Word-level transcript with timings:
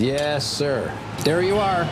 Yes, 0.00 0.46
sir. 0.46 0.90
There 1.24 1.42
you 1.42 1.58
are. 1.58 1.84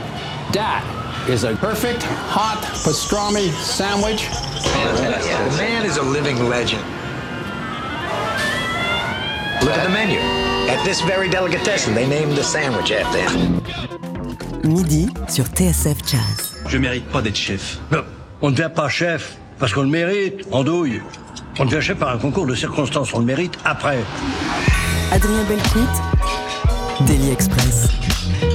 That 0.53 0.83
is 1.29 1.45
a 1.45 1.55
perfect 1.57 2.03
hot 2.03 2.57
pastrami 2.83 3.53
sandwich. 3.53 4.31
The 4.31 5.57
man 5.59 5.85
is 5.85 5.99
a 5.99 6.03
living 6.03 6.49
legend. 6.49 6.81
Look 9.61 9.77
at 9.77 9.85
the 9.85 9.91
menu. 9.91 10.19
At 10.71 10.83
this 10.87 11.03
very 11.03 11.29
delicatessen, 11.29 11.95
they 11.95 12.07
named 12.09 12.33
the 12.33 12.43
sandwich 12.43 12.93
after 12.93 13.19
him. 13.19 13.61
Midi 14.65 15.11
sur 15.29 15.45
TSF 15.45 15.99
Jazz. 16.07 16.57
Je 16.67 16.79
mérite 16.79 17.05
pas 17.13 17.21
d'être 17.21 17.37
chef. 17.37 17.79
Non, 17.93 18.05
on 18.41 18.49
ne 18.49 18.57
devient 18.57 18.73
pas 18.75 18.89
chef 18.89 19.37
parce 19.59 19.75
qu'on 19.75 19.83
le 19.83 19.89
mérite, 19.89 20.47
en 20.51 20.65
douille. 20.65 21.03
On 21.59 21.67
devient 21.67 21.83
chef 21.83 21.99
par 21.99 22.09
un 22.09 22.19
concours 22.19 22.47
de 22.47 22.55
circonstances, 22.55 23.13
on 23.13 23.19
le 23.19 23.27
mérite 23.27 23.59
après. 23.67 23.99
Adrien 25.13 25.45
Belcout, 25.45 26.08
Daily 27.07 27.31
Express. 27.31 28.48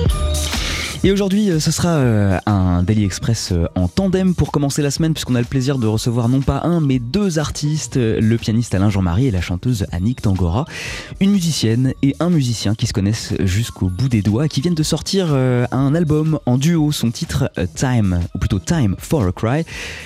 Et 1.05 1.11
aujourd'hui, 1.11 1.49
euh, 1.49 1.59
ce 1.59 1.69
sera 1.69 1.97
euh, 1.97 2.39
un 2.45 2.81
Daily 2.81 3.03
Express 3.03 3.49
euh, 3.51 3.67
en 3.75 3.89
tandem 3.89 4.33
pour 4.33 4.53
commencer 4.53 4.81
la 4.81 4.89
semaine, 4.89 5.11
puisqu'on 5.11 5.35
a 5.35 5.41
le 5.41 5.45
plaisir 5.45 5.77
de 5.77 5.85
recevoir 5.85 6.29
non 6.29 6.39
pas 6.39 6.61
un, 6.63 6.79
mais 6.79 6.99
deux 6.99 7.39
artistes, 7.39 7.97
le 7.97 8.37
pianiste 8.37 8.73
Alain 8.73 8.89
Jean-Marie 8.89 9.27
et 9.27 9.31
la 9.31 9.41
chanteuse 9.41 9.85
Annick 9.91 10.21
Tangora, 10.21 10.63
une 11.19 11.31
musicienne 11.31 11.93
et 12.03 12.15
un 12.21 12.29
musicien 12.29 12.73
qui 12.73 12.87
se 12.87 12.93
connaissent 12.93 13.33
jusqu'au 13.41 13.89
bout 13.89 14.07
des 14.07 14.21
doigts, 14.21 14.47
qui 14.47 14.61
viennent 14.61 14.75
de 14.75 14.83
sortir 14.83 15.33
un 15.33 15.95
album 15.95 16.39
en 16.45 16.57
duo, 16.57 16.93
son 16.93 17.11
titre 17.11 17.51
Time, 17.75 18.21
ou 18.33 18.39
plutôt 18.39 18.59
Time 18.59 18.95
for 18.97 19.23
a 19.23 19.31
Cry, 19.33 19.65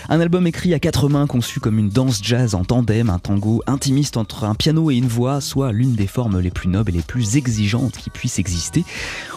un 0.09 0.19
album 0.19 0.47
écrit 0.47 0.73
à 0.73 0.79
quatre 0.79 1.09
mains, 1.09 1.27
conçu 1.27 1.59
comme 1.59 1.77
une 1.77 1.89
danse 1.89 2.21
jazz 2.23 2.55
en 2.55 2.63
tandem, 2.63 3.11
un 3.11 3.19
tango 3.19 3.61
intimiste 3.67 4.17
entre 4.17 4.45
un 4.45 4.55
piano 4.55 4.89
et 4.89 4.95
une 4.95 5.07
voix, 5.07 5.41
soit 5.41 5.71
l'une 5.71 5.93
des 5.93 6.07
formes 6.07 6.39
les 6.39 6.51
plus 6.51 6.69
nobles 6.69 6.89
et 6.89 6.97
les 6.97 7.01
plus 7.03 7.37
exigeantes 7.37 7.97
qui 7.97 8.09
puissent 8.09 8.39
exister. 8.39 8.83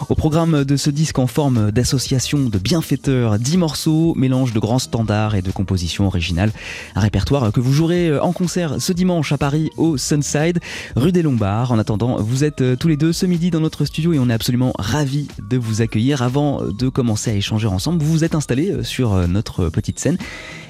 Au 0.09 0.15
programme 0.15 0.63
de 0.63 0.75
ce 0.75 0.89
disque 0.89 1.19
en 1.19 1.27
forme 1.27 1.50
d'association 1.51 2.49
de 2.49 2.57
bienfaiteurs, 2.57 3.39
10 3.39 3.57
morceaux, 3.57 4.13
mélange 4.15 4.53
de 4.53 4.59
grands 4.59 4.79
standards 4.79 5.35
et 5.35 5.41
de 5.41 5.51
compositions 5.51 6.07
originales. 6.07 6.51
Un 6.95 7.01
répertoire 7.01 7.51
que 7.51 7.59
vous 7.59 7.73
jouerez 7.73 8.09
euh, 8.09 8.23
en 8.23 8.31
concert 8.31 8.81
ce 8.81 8.93
dimanche 8.93 9.31
à 9.31 9.37
Paris 9.37 9.69
au 9.77 9.97
Sunside, 9.97 10.59
rue 10.95 11.11
des 11.11 11.21
Lombards. 11.21 11.71
En 11.71 11.79
attendant, 11.79 12.21
vous 12.21 12.43
êtes 12.43 12.61
euh, 12.61 12.75
tous 12.75 12.87
les 12.87 12.97
deux 12.97 13.13
ce 13.13 13.25
midi 13.25 13.51
dans 13.51 13.59
notre 13.59 13.85
studio 13.85 14.13
et 14.13 14.19
on 14.19 14.29
est 14.29 14.33
absolument 14.33 14.73
ravis 14.77 15.27
de 15.49 15.57
vous 15.57 15.81
accueillir. 15.81 16.21
Avant 16.21 16.61
de 16.63 16.89
commencer 16.89 17.31
à 17.31 17.33
échanger 17.33 17.67
ensemble, 17.67 18.03
vous 18.03 18.11
vous 18.11 18.23
êtes 18.23 18.35
installés 18.35 18.71
euh, 18.71 18.83
sur 18.83 19.27
notre 19.27 19.69
petite 19.69 19.99
scène 19.99 20.17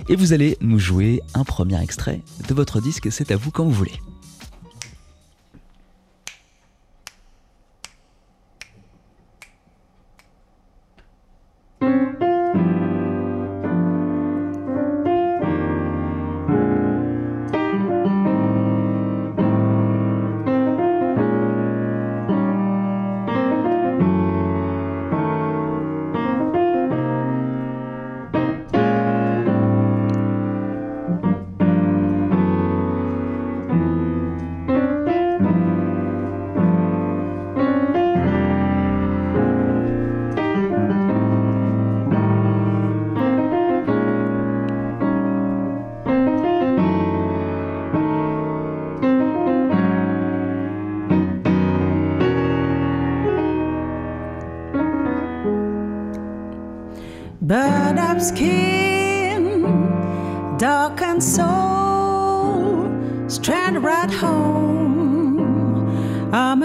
et 0.10 0.16
vous 0.16 0.34
allez 0.34 0.58
nous 0.62 0.80
jouer 0.80 1.22
un 1.34 1.44
premier 1.44 1.82
extrait 1.82 2.22
de 2.48 2.54
votre 2.54 2.82
disque. 2.82 3.12
C'est 3.12 3.32
à 3.32 3.38
vous 3.38 3.52
quand 3.52 3.64
vous 3.64 3.72
voulez. 3.72 4.00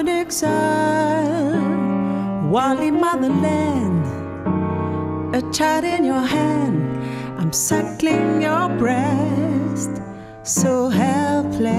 Exile, 0.08 1.60
while 2.50 2.78
in 2.78 3.00
motherland, 3.00 4.04
a 5.34 5.42
child 5.52 5.84
in 5.84 6.04
your 6.04 6.22
hand. 6.22 6.82
I'm 7.38 7.52
suckling 7.52 8.42
your 8.42 8.68
breast, 8.78 9.90
so 10.42 10.88
helpless. 10.88 11.76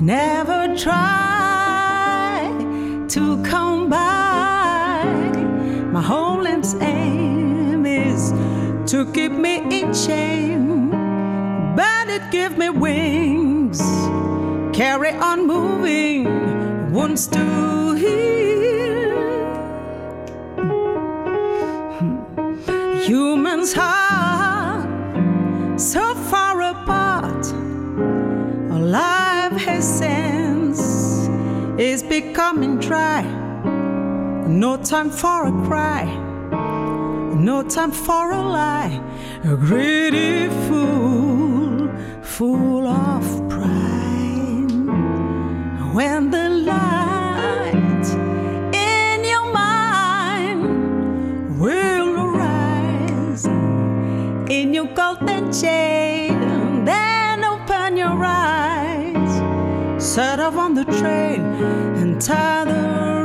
Never 0.00 0.74
try 0.76 2.50
to 3.08 3.42
come 3.42 3.88
by 3.90 5.04
my 5.92 6.02
homeland's 6.02 6.74
aim 6.82 7.86
is 7.86 8.32
to 8.90 9.10
keep 9.12 9.32
me 9.32 9.56
in 9.80 9.94
shame, 9.94 10.90
but 11.74 12.08
it 12.08 12.30
give 12.30 12.58
me 12.58 12.68
wings. 12.68 13.80
Carry 14.76 15.12
on 15.12 15.46
moving, 15.46 16.92
wants 16.92 17.26
to 17.28 17.94
heal. 17.94 19.16
Humans 23.02 23.74
are 23.78 24.84
so 25.78 26.14
far 26.30 26.60
apart, 26.60 27.46
our 28.70 28.80
life 28.80 29.66
essence 29.66 31.28
is 31.80 32.02
becoming 32.02 32.78
dry. 32.78 33.22
No 34.46 34.76
time 34.76 35.10
for 35.10 35.46
a 35.48 35.52
cry 35.66 36.26
no 37.46 37.62
time 37.62 37.92
for 37.92 38.32
a 38.32 38.42
lie. 38.42 39.00
A 39.44 39.56
greedy 39.56 40.48
fool, 40.66 41.88
full 42.22 42.86
of 42.86 43.48
pride. 43.48 43.75
When 45.96 46.30
the 46.30 46.50
light 46.50 48.06
in 48.74 49.24
your 49.24 49.50
mind 49.50 51.58
will 51.58 52.20
arise. 52.20 53.46
In 54.50 54.74
your 54.74 54.88
golden 54.88 55.50
chain, 55.50 56.84
then 56.84 57.44
open 57.44 57.96
your 57.96 58.22
eyes, 58.22 59.40
set 59.98 60.38
off 60.38 60.56
on 60.56 60.74
the 60.74 60.84
train 60.84 61.40
and 62.02 62.20
tie 62.20 62.66
the 62.66 63.15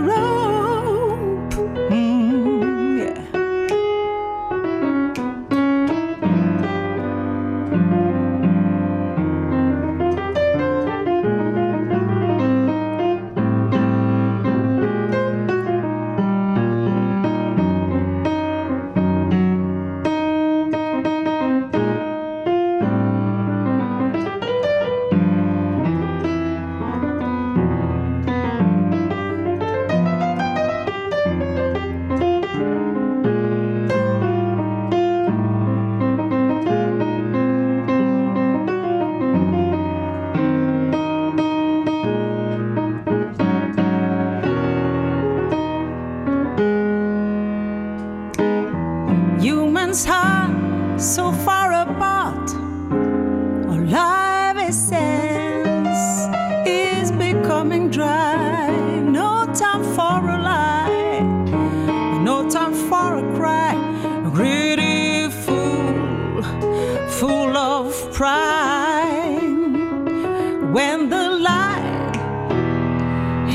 when 70.72 71.10
the 71.10 71.30
light 71.32 72.16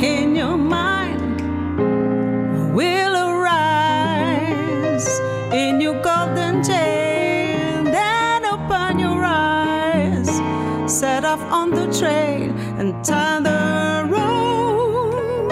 in 0.03 0.37
your 0.37 0.59
mind 0.59 1.41
will 2.75 3.17
arise 3.17 5.09
in 5.51 5.81
your 5.81 5.99
golden 6.03 6.63
chain, 6.63 7.85
then 7.85 8.45
open 8.45 8.99
your 8.99 9.25
eyes, 9.25 10.29
set 10.87 11.25
off 11.25 11.41
on 11.51 11.71
the 11.71 11.87
train 11.99 12.51
and 12.79 13.03
turn 13.03 13.45
the 13.45 14.07
road, 14.11 15.49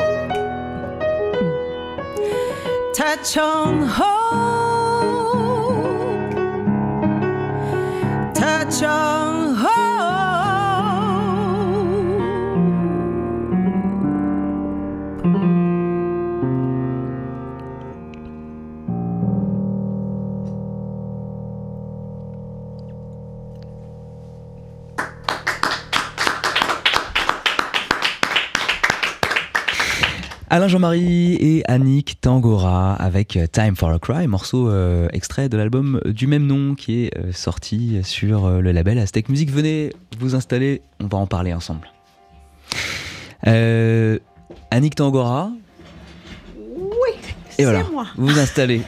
touch 2.92 3.38
on 3.38 3.82
hope. 3.86 4.13
Alain 30.64 30.68
Jean-Marie 30.70 31.34
et 31.34 31.62
Annick 31.70 32.22
Tangora 32.22 32.94
avec 32.94 33.38
Time 33.52 33.76
for 33.76 33.90
a 33.90 33.98
Cry, 33.98 34.26
morceau 34.26 34.70
euh, 34.70 35.08
extrait 35.12 35.50
de 35.50 35.58
l'album 35.58 36.00
du 36.06 36.26
même 36.26 36.46
nom 36.46 36.74
qui 36.74 37.04
est 37.04 37.18
euh, 37.18 37.32
sorti 37.32 37.98
sur 38.02 38.46
euh, 38.46 38.60
le 38.62 38.72
label 38.72 38.98
Aztec 38.98 39.28
Music. 39.28 39.50
Venez 39.50 39.92
vous 40.18 40.34
installer, 40.34 40.80
on 41.00 41.06
va 41.06 41.18
en 41.18 41.26
parler 41.26 41.52
ensemble. 41.52 41.86
Euh, 43.46 44.18
Annick 44.70 44.94
Tangora, 44.94 45.50
Oui, 46.56 47.10
c'est 47.50 47.64
voilà, 47.64 47.84
moi. 47.92 48.06
vous 48.16 48.28
vous 48.28 48.38
installez. 48.38 48.80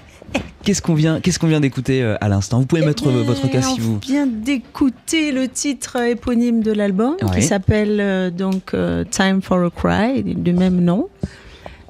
Qu'est-ce 0.62 0.80
qu'on 0.80 0.94
vient, 0.94 1.20
qu'est-ce 1.20 1.38
qu'on 1.38 1.46
vient 1.46 1.60
d'écouter 1.60 2.02
euh, 2.02 2.16
à 2.22 2.30
l'instant? 2.30 2.58
Vous 2.60 2.66
pouvez 2.66 2.86
mettre 2.86 3.06
euh, 3.08 3.22
votre 3.22 3.50
casque 3.50 3.68
si 3.74 3.80
on 3.80 3.84
vous. 3.84 3.98
vient 3.98 4.26
d'écouter 4.26 5.30
le 5.30 5.46
titre 5.46 5.96
éponyme 5.96 6.62
de 6.62 6.72
l'album 6.72 7.16
Ouais. 7.20 7.34
qui 7.34 7.42
s'appelle 7.42 8.00
euh, 8.00 8.30
donc 8.30 8.72
euh, 8.72 9.04
Time 9.04 9.42
for 9.42 9.62
a 9.62 9.68
Cry 9.70 10.22
du 10.24 10.54
même 10.54 10.80
nom. 10.80 11.10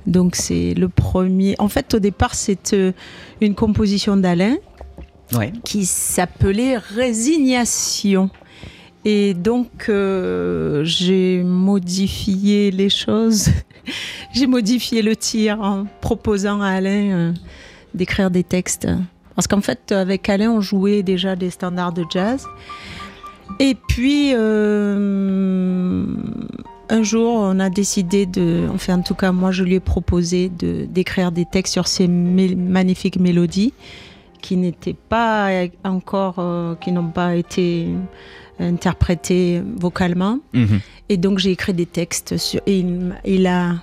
Donc 0.06 0.36
c'est 0.36 0.74
le 0.74 0.88
premier. 0.88 1.54
En 1.58 1.68
fait, 1.68 1.94
au 1.94 1.98
départ, 1.98 2.34
c'est 2.34 2.72
euh, 2.74 2.92
une 3.40 3.54
composition 3.54 4.16
d'Alain 4.16 4.56
Ouais. 5.34 5.52
qui 5.64 5.86
s'appelait 5.86 6.76
Résignation. 6.76 8.30
Et 9.04 9.34
donc, 9.34 9.86
euh, 9.88 10.82
j'ai 10.84 11.42
modifié 11.42 12.70
les 12.70 12.88
choses. 12.90 13.48
j'ai 14.34 14.46
modifié 14.46 15.02
le 15.02 15.16
tir 15.16 15.60
en 15.60 15.86
proposant 16.00 16.60
à 16.60 16.68
Alain 16.68 17.10
euh, 17.12 17.32
d'écrire 17.94 18.30
des 18.30 18.44
textes. 18.44 18.86
Parce 19.34 19.46
qu'en 19.48 19.60
fait, 19.60 19.90
avec 19.92 20.28
Alain, 20.28 20.50
on 20.52 20.60
jouait 20.60 21.02
déjà 21.02 21.34
des 21.36 21.50
standards 21.50 21.92
de 21.92 22.04
jazz. 22.10 22.46
Et 23.58 23.76
puis, 23.88 24.30
euh, 24.34 26.04
un 26.88 27.02
jour, 27.02 27.34
on 27.34 27.58
a 27.60 27.70
décidé 27.70 28.26
de, 28.26 28.68
enfin 28.72 28.98
en 28.98 29.02
tout 29.02 29.14
cas 29.14 29.32
moi 29.32 29.50
je 29.50 29.64
lui 29.64 29.74
ai 29.74 29.80
proposé 29.80 30.48
de 30.48 30.86
d'écrire 30.86 31.32
des 31.32 31.44
textes 31.44 31.72
sur 31.72 31.86
ces 31.88 32.06
magnifiques 32.08 33.18
mélodies 33.18 33.72
qui 34.40 34.56
n'étaient 34.56 34.96
pas 35.08 35.48
encore, 35.84 36.36
euh, 36.38 36.74
qui 36.76 36.92
n'ont 36.92 37.10
pas 37.10 37.34
été 37.34 37.88
interprétées 38.60 39.62
vocalement. 39.76 40.38
Mhm. 40.52 40.80
Et 41.08 41.16
donc 41.16 41.38
j'ai 41.38 41.50
écrit 41.50 41.74
des 41.74 41.86
textes 41.86 42.36
sur, 42.36 42.60
et 42.66 42.84
il 43.24 43.46
a 43.46 43.76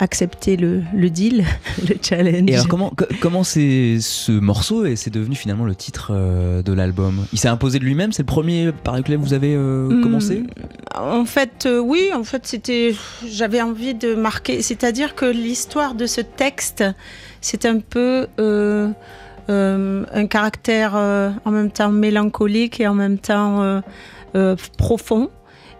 accepté 0.00 0.56
le, 0.56 0.82
le 0.94 1.10
deal, 1.10 1.44
le 1.88 1.94
challenge. 2.00 2.48
Et 2.48 2.54
alors 2.54 2.68
comment 2.68 2.90
co- 2.90 3.04
comment 3.20 3.44
c'est 3.44 3.98
ce 4.00 4.32
morceau 4.32 4.84
et 4.86 4.96
c'est 4.96 5.10
devenu 5.10 5.34
finalement 5.34 5.64
le 5.64 5.74
titre 5.74 6.12
euh, 6.12 6.62
de 6.62 6.72
l'album? 6.72 7.26
Il 7.32 7.38
s'est 7.38 7.48
imposé 7.48 7.78
de 7.78 7.84
lui-même? 7.84 8.12
C'est 8.12 8.22
le 8.22 8.26
premier 8.26 8.70
par 8.72 8.96
lequel 8.96 9.16
vous 9.16 9.32
avez 9.34 9.54
euh, 9.56 9.88
Hmm, 9.88 10.02
commencé? 10.02 10.42
En 10.96 11.24
fait, 11.24 11.66
euh, 11.66 11.78
oui, 11.80 12.10
en 12.14 12.24
fait, 12.24 12.46
c'était, 12.46 12.94
j'avais 13.26 13.60
envie 13.62 13.94
de 13.94 14.14
marquer, 14.14 14.62
c'est-à-dire 14.62 15.14
que 15.14 15.26
l'histoire 15.26 15.94
de 15.94 16.06
ce 16.06 16.20
texte, 16.20 16.84
c'est 17.40 17.66
un 17.66 17.78
peu 17.80 18.26
un 19.48 20.26
caractère 20.28 20.94
en 20.94 21.50
même 21.50 21.70
temps 21.70 21.90
mélancolique 21.90 22.80
et 22.80 22.86
en 22.86 22.94
même 22.94 23.18
temps 23.18 23.82
profond. 24.76 25.30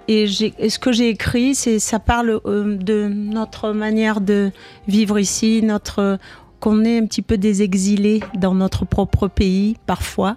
Et, 0.09 0.27
ce 0.27 0.79
que 0.79 0.91
j'ai 0.91 1.11
écrit, 1.11 1.55
c'est, 1.55 1.79
ça 1.79 1.99
parle 1.99 2.41
euh, 2.47 2.77
de 2.77 3.09
notre 3.09 3.73
manière 3.73 4.21
de 4.21 4.51
vivre 4.87 5.19
ici, 5.19 5.61
notre 5.63 6.19
qu'on 6.61 6.85
est 6.85 6.99
un 6.99 7.07
petit 7.07 7.23
peu 7.23 7.39
des 7.39 7.63
exilés 7.63 8.21
dans 8.37 8.55
notre 8.55 8.85
propre 8.85 9.29
pays 9.29 9.77
parfois, 9.87 10.37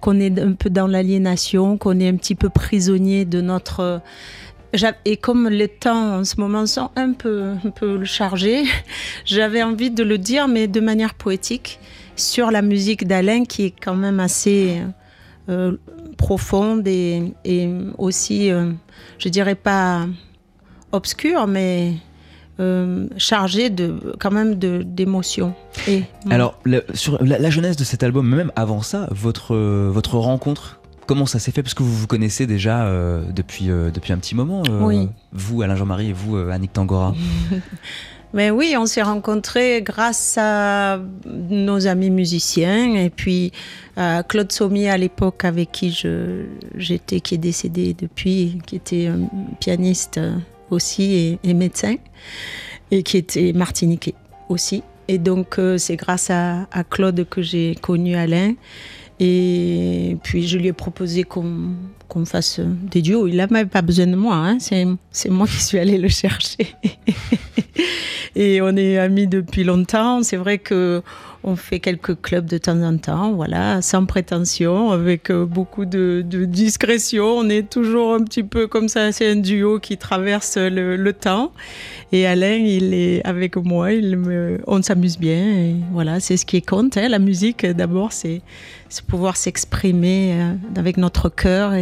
qu'on 0.00 0.20
est 0.20 0.38
un 0.38 0.52
peu 0.52 0.68
dans 0.68 0.86
l'aliénation, 0.86 1.78
qu'on 1.78 2.00
est 2.00 2.08
un 2.08 2.16
petit 2.16 2.34
peu 2.34 2.50
prisonnier 2.50 3.24
de 3.24 3.40
notre 3.40 4.02
et 5.04 5.16
comme 5.16 5.48
les 5.48 5.68
temps 5.68 6.18
en 6.18 6.24
ce 6.24 6.40
moment 6.40 6.66
sont 6.66 6.90
un 6.96 7.12
peu, 7.12 7.52
un 7.64 7.70
peu 7.70 8.04
chargés, 8.04 8.64
j'avais 9.24 9.62
envie 9.62 9.90
de 9.90 10.02
le 10.02 10.18
dire, 10.18 10.48
mais 10.48 10.66
de 10.66 10.80
manière 10.80 11.14
poétique, 11.14 11.78
sur 12.16 12.50
la 12.50 12.62
musique 12.62 13.06
d'Alain 13.06 13.44
qui 13.44 13.66
est 13.66 13.74
quand 13.80 13.94
même 13.94 14.20
assez 14.20 14.82
profonde 16.16 16.86
et, 16.88 17.32
et 17.44 17.68
aussi, 17.98 18.50
euh, 18.50 18.72
je 19.18 19.28
dirais 19.28 19.54
pas 19.54 20.06
obscure, 20.92 21.46
mais 21.46 21.94
euh, 22.60 23.08
chargée 23.16 23.68
de, 23.68 24.14
quand 24.20 24.30
même 24.30 24.54
de- 24.54 24.82
d'émotions. 24.86 25.54
Alors 26.30 26.58
le- 26.64 26.84
sur 26.94 27.22
la, 27.22 27.38
la 27.38 27.50
jeunesse 27.50 27.76
de 27.76 27.84
cet 27.84 28.02
album, 28.02 28.28
mais 28.28 28.36
même 28.36 28.52
avant 28.56 28.80
ça, 28.80 29.08
votre 29.10 29.54
euh, 29.54 29.90
votre 29.92 30.16
rencontre. 30.18 30.80
Comment 31.06 31.26
ça 31.26 31.38
s'est 31.38 31.50
fait? 31.50 31.62
Parce 31.62 31.74
que 31.74 31.82
vous 31.82 31.92
vous 31.94 32.06
connaissez 32.06 32.46
déjà 32.46 32.86
euh, 32.86 33.22
depuis, 33.30 33.70
euh, 33.70 33.90
depuis 33.90 34.14
un 34.14 34.16
petit 34.18 34.34
moment, 34.34 34.62
euh, 34.70 34.80
Oui. 34.80 35.08
vous, 35.32 35.60
Alain 35.60 35.76
Jean-Marie, 35.76 36.08
et 36.08 36.12
vous, 36.14 36.36
euh, 36.36 36.48
Annick 36.50 36.72
Tangora. 36.72 37.14
Mais 38.34 38.50
oui, 38.50 38.74
on 38.76 38.84
s'est 38.84 39.02
rencontrés 39.02 39.80
grâce 39.80 40.36
à 40.38 40.98
nos 41.24 41.86
amis 41.86 42.10
musiciens 42.10 42.96
et 42.96 43.08
puis 43.08 43.52
à 43.96 44.24
Claude 44.24 44.50
Sommier 44.50 44.90
à 44.90 44.98
l'époque 44.98 45.44
avec 45.44 45.70
qui 45.70 45.96
j'étais, 46.74 47.20
qui 47.20 47.36
est 47.36 47.38
décédé 47.38 47.94
depuis, 47.96 48.58
qui 48.66 48.74
était 48.74 49.08
pianiste 49.60 50.18
euh, 50.18 50.34
aussi 50.72 51.38
et, 51.44 51.54
médecin 51.54 51.94
et 52.90 53.04
qui 53.04 53.18
était 53.18 53.52
martiniquais 53.52 54.14
aussi. 54.48 54.82
Et 55.06 55.18
donc 55.18 55.60
euh, 55.60 55.78
c'est 55.78 55.94
grâce 55.94 56.28
à 56.28 56.66
Claude 56.90 57.28
que 57.30 57.40
j'ai 57.40 57.76
connu 57.80 58.16
Alain. 58.16 58.54
Et 59.20 60.16
puis 60.24 60.48
je 60.48 60.58
lui 60.58 60.66
ai 60.66 60.72
proposé 60.72 61.22
qu'on 61.22 61.76
qu'on 62.14 62.24
fasse 62.24 62.60
des 62.60 63.02
duos. 63.02 63.26
Il 63.26 63.36
n'a 63.36 63.48
même 63.48 63.68
pas 63.68 63.82
besoin 63.82 64.06
de 64.06 64.14
moi, 64.14 64.36
hein. 64.36 64.58
c'est, 64.60 64.86
moi 65.28 65.46
qui 65.46 65.60
suis 65.60 65.78
allée 65.78 65.98
le 65.98 66.08
chercher. 66.08 66.74
Et 68.36 68.60
on 68.62 68.76
est 68.76 68.98
amis 68.98 69.26
depuis 69.26 69.64
longtemps. 69.64 70.22
C'est 70.22 70.36
vrai 70.36 70.58
que 70.58 71.02
on 71.46 71.56
fait 71.56 71.78
quelques 71.78 72.20
clubs 72.22 72.46
de 72.46 72.56
temps 72.56 72.80
en 72.80 72.96
temps, 72.96 73.32
voilà, 73.32 73.82
sans 73.82 74.06
prétention, 74.06 74.90
avec 74.92 75.30
euh, 75.30 75.44
beaucoup 75.44 75.84
de, 75.84 76.24
discrétion. 76.26 77.26
On 77.26 77.48
est 77.50 77.68
toujours 77.68 78.14
un 78.14 78.24
petit 78.24 78.42
peu 78.42 78.66
comme 78.66 78.88
ça. 78.88 79.12
C'est 79.12 79.30
un 79.30 79.36
duo 79.36 79.78
qui 79.78 79.98
traverse 79.98 80.56
le, 80.56 81.12
temps. 81.12 81.52
Et 82.12 82.26
Alain, 82.26 82.56
il 82.56 82.94
est 82.94 83.22
avec 83.26 83.56
moi. 83.56 83.88
On 84.66 84.82
s'amuse 84.82 85.18
bien. 85.18 85.74
Voilà, 85.92 86.18
c'est 86.18 86.38
ce 86.38 86.46
qui 86.46 86.62
compte. 86.62 86.96
hein. 86.96 87.08
La 87.08 87.18
musique, 87.18 87.66
d'abord, 87.66 88.12
c'est 88.12 88.40
pouvoir 89.02 89.36
s'exprimer 89.36 90.32
euh, 90.32 90.54
avec 90.76 90.96
notre 90.96 91.28
cœur 91.28 91.74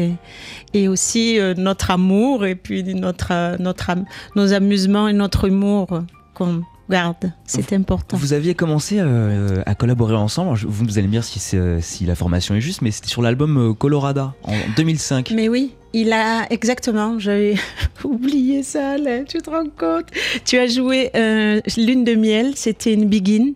et 0.74 0.88
aussi 0.88 1.38
euh, 1.38 1.54
notre 1.56 1.90
amour 1.90 2.44
et 2.44 2.54
puis 2.54 2.82
notre, 2.94 3.32
euh, 3.32 3.56
notre, 3.58 3.90
nos 4.36 4.52
amusements 4.52 5.08
et 5.08 5.12
notre 5.12 5.46
humour 5.46 6.02
qu'on 6.34 6.62
garde. 6.90 7.32
C'est 7.46 7.72
important. 7.72 8.16
Vous 8.16 8.32
aviez 8.32 8.54
commencé 8.54 8.96
euh, 8.98 9.62
à 9.66 9.74
collaborer 9.74 10.14
ensemble. 10.14 10.58
Vous, 10.58 10.84
vous 10.84 10.98
allez 10.98 11.06
me 11.06 11.12
dire 11.12 11.24
si, 11.24 11.40
si 11.80 12.04
la 12.04 12.14
formation 12.14 12.54
est 12.54 12.60
juste, 12.60 12.82
mais 12.82 12.90
c'était 12.90 13.08
sur 13.08 13.22
l'album 13.22 13.74
Colorada 13.76 14.34
en 14.44 14.54
2005. 14.76 15.32
Mais 15.34 15.48
oui, 15.48 15.74
il 15.92 16.12
a 16.12 16.46
exactement, 16.50 17.18
j'avais 17.18 17.54
oublié 18.04 18.62
ça 18.62 18.96
là, 18.98 19.24
tu 19.24 19.38
te 19.38 19.50
rends 19.50 19.64
compte? 19.64 20.06
Tu 20.44 20.58
as 20.58 20.66
joué 20.66 21.10
euh, 21.14 21.60
Lune 21.76 22.04
de 22.04 22.14
miel, 22.14 22.52
c'était 22.56 22.94
une 22.94 23.08
begin. 23.08 23.52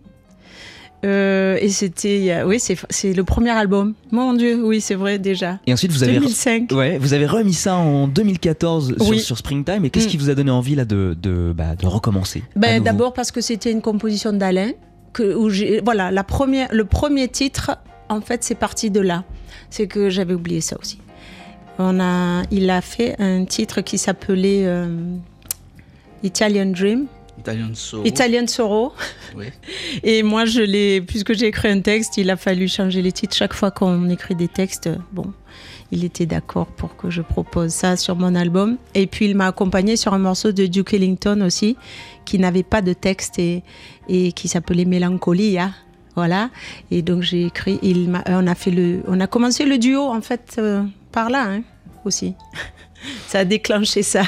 Euh, 1.05 1.57
et 1.61 1.69
c'était, 1.69 2.41
oui, 2.43 2.59
c'est, 2.59 3.13
le 3.13 3.23
premier 3.23 3.51
album. 3.51 3.93
Mon 4.11 4.33
Dieu, 4.33 4.63
oui, 4.63 4.81
c'est 4.81 4.95
vrai 4.95 5.19
déjà. 5.19 5.59
Et 5.67 5.73
ensuite, 5.73 5.91
vous 5.91 6.03
avez, 6.03 6.13
2005. 6.13 6.71
ouais, 6.71 6.97
vous 6.97 7.13
avez 7.13 7.27
remis 7.27 7.53
ça 7.53 7.75
en 7.75 8.07
2014 8.07 8.95
sur, 8.97 9.07
Oui. 9.09 9.19
sur 9.19 9.37
Springtime. 9.37 9.85
Et 9.85 9.89
qu'est-ce 9.91 10.07
Mm. 10.07 10.09
qui 10.09 10.17
vous 10.17 10.29
a 10.31 10.35
donné 10.35 10.49
envie 10.51 10.73
là 10.75 10.85
de, 10.85 11.15
de, 11.21 11.53
bah, 11.55 11.75
de 11.75 11.85
recommencer 11.85 12.43
Ben, 12.55 12.81
d'abord 12.81 13.13
parce 13.13 13.31
que 13.31 13.41
c'était 13.41 13.71
une 13.71 13.81
composition 13.81 14.33
d'Alain. 14.33 14.71
Que, 15.13 15.35
où 15.35 15.49
j'ai, 15.49 15.81
voilà, 15.81 16.11
la 16.11 16.23
première, 16.23 16.67
le 16.73 16.85
premier 16.85 17.27
titre, 17.27 17.77
en 18.09 18.21
fait, 18.21 18.43
c'est 18.43 18.55
parti 18.55 18.89
de 18.91 18.99
là. 18.99 19.23
C'est 19.69 19.87
que 19.87 20.09
j'avais 20.09 20.33
oublié 20.33 20.61
ça 20.61 20.77
aussi. 20.79 20.99
On 21.79 21.99
a, 21.99 22.41
il 22.51 22.69
a 22.71 22.81
fait 22.81 23.15
un 23.19 23.45
titre 23.45 23.81
qui 23.81 23.97
s'appelait 23.99 24.63
euh, 24.65 24.87
Italian 26.23 26.67
Dream. 26.67 27.05
Italian 27.39 27.73
Soul. 27.75 28.05
Italian 28.07 28.47
Sorrow. 28.47 28.93
Oui. 29.35 29.45
Et 30.03 30.23
moi, 30.23 30.45
je 30.45 30.61
l'ai, 30.61 31.01
puisque 31.01 31.33
j'ai 31.33 31.47
écrit 31.47 31.69
un 31.69 31.81
texte, 31.81 32.17
il 32.17 32.29
a 32.29 32.35
fallu 32.37 32.67
changer 32.67 33.01
les 33.01 33.11
titres 33.11 33.35
chaque 33.35 33.53
fois 33.53 33.71
qu'on 33.71 34.09
écrit 34.09 34.35
des 34.35 34.47
textes. 34.47 34.89
Bon, 35.11 35.31
il 35.91 36.03
était 36.03 36.25
d'accord 36.25 36.65
pour 36.67 36.95
que 36.97 37.09
je 37.09 37.21
propose 37.21 37.71
ça 37.71 37.95
sur 37.95 38.15
mon 38.15 38.35
album. 38.35 38.77
Et 38.95 39.07
puis 39.07 39.25
il 39.25 39.35
m'a 39.35 39.47
accompagné 39.47 39.95
sur 39.97 40.13
un 40.13 40.19
morceau 40.19 40.51
de 40.51 40.65
Duke 40.65 40.93
Ellington 40.93 41.41
aussi, 41.41 41.77
qui 42.25 42.39
n'avait 42.39 42.63
pas 42.63 42.81
de 42.81 42.93
texte 42.93 43.39
et, 43.39 43.63
et 44.09 44.31
qui 44.31 44.47
s'appelait 44.47 44.85
Mélancolie. 44.85 45.59
hein. 45.59 45.73
Voilà. 46.15 46.49
Et 46.89 47.03
donc 47.03 47.21
j'ai 47.21 47.45
écrit. 47.45 47.77
Il 47.83 48.09
m'a- 48.09 48.23
on 48.27 48.47
a 48.47 48.55
fait 48.55 48.71
le, 48.71 49.01
on 49.07 49.19
a 49.19 49.27
commencé 49.27 49.65
le 49.65 49.77
duo 49.77 50.01
en 50.01 50.21
fait 50.21 50.55
euh, 50.57 50.83
par 51.11 51.29
là 51.29 51.43
hein, 51.47 51.61
aussi. 52.05 52.33
ça 53.27 53.39
a 53.39 53.45
déclenché 53.45 54.01
ça. 54.01 54.23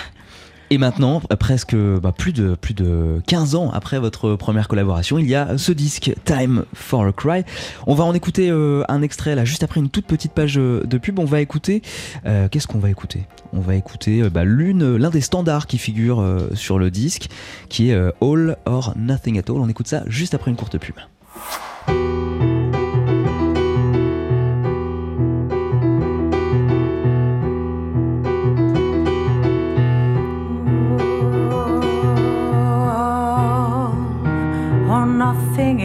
Et 0.72 0.78
maintenant, 0.78 1.20
presque 1.40 1.76
bah, 1.76 2.14
plus, 2.16 2.32
de, 2.32 2.54
plus 2.54 2.76
de 2.76 3.22
15 3.26 3.56
ans 3.56 3.72
après 3.72 4.00
votre 4.00 4.36
première 4.36 4.68
collaboration, 4.68 5.18
il 5.18 5.28
y 5.28 5.34
a 5.34 5.58
ce 5.58 5.72
disque 5.72 6.14
Time 6.26 6.64
for 6.74 7.06
a 7.06 7.12
Cry. 7.12 7.44
On 7.88 7.96
va 7.96 8.04
en 8.04 8.14
écouter 8.14 8.50
euh, 8.52 8.84
un 8.88 9.02
extrait 9.02 9.34
là, 9.34 9.46
juste 9.46 9.64
après 9.64 9.80
une 9.80 9.90
toute 9.90 10.06
petite 10.06 10.32
page 10.32 10.60
euh, 10.60 10.84
de 10.86 10.98
pub. 11.00 11.18
On 11.18 11.26
va 11.26 11.42
écouter. 11.42 11.82
euh, 12.28 12.48
Qu'est-ce 12.50 12.68
qu'on 12.68 12.78
va 12.80 12.92
écouter? 12.92 13.26
On 13.54 13.62
va 13.62 13.76
écouter 13.76 14.22
bah, 14.30 14.44
l'une, 14.44 14.96
l'un 14.98 15.10
des 15.10 15.22
standards 15.22 15.66
qui 15.66 15.80
figure 15.80 16.24
sur 16.54 16.78
le 16.78 16.92
disque, 16.92 17.30
qui 17.68 17.90
est 17.90 17.96
All 18.22 18.58
or 18.66 18.94
Nothing 18.96 19.40
at 19.40 19.44
All. 19.52 19.58
On 19.58 19.70
écoute 19.70 19.88
ça 19.88 20.04
juste 20.06 20.36
après 20.36 20.52
une 20.52 20.58
courte 20.58 20.78
pub. 20.78 20.96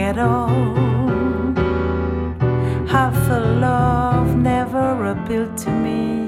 At 0.09 0.19
all. 0.19 0.75
Half 2.95 3.17
a 3.29 3.39
love 3.67 4.35
never 4.35 4.87
appealed 5.13 5.57
to 5.65 5.71
me. 5.85 6.27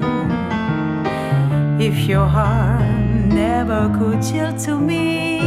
If 1.88 1.96
your 2.12 2.26
heart 2.26 3.06
never 3.44 3.82
could 3.96 4.20
chill 4.28 4.52
to 4.66 4.72
me, 4.90 5.38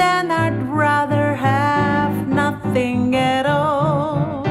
then 0.00 0.30
I'd 0.30 0.60
rather 0.84 1.34
have 1.34 2.14
nothing 2.28 3.16
at 3.16 3.46
all. 3.46 4.44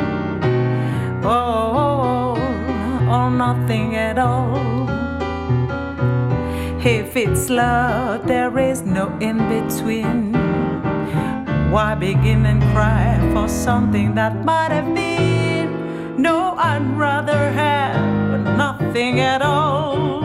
Oh, 1.23 2.35
or 3.15 3.27
nothing 3.45 3.95
at 3.95 4.17
all. 4.17 4.59
If 6.85 7.15
it's 7.15 7.49
love, 7.49 8.27
there 8.27 8.55
is 8.59 8.81
no 8.81 9.05
in 9.21 9.37
between. 9.53 10.42
Why 11.73 11.95
begin 11.95 12.45
and 12.45 12.61
cry 12.71 13.17
for 13.33 13.49
something 13.49 14.13
that 14.13 14.45
might 14.45 14.69
have 14.69 14.93
been? 14.93 16.21
No, 16.21 16.53
I'd 16.55 16.85
rather 16.95 17.51
have 17.51 18.45
nothing 18.55 19.19
at 19.19 19.41
all. 19.41 20.22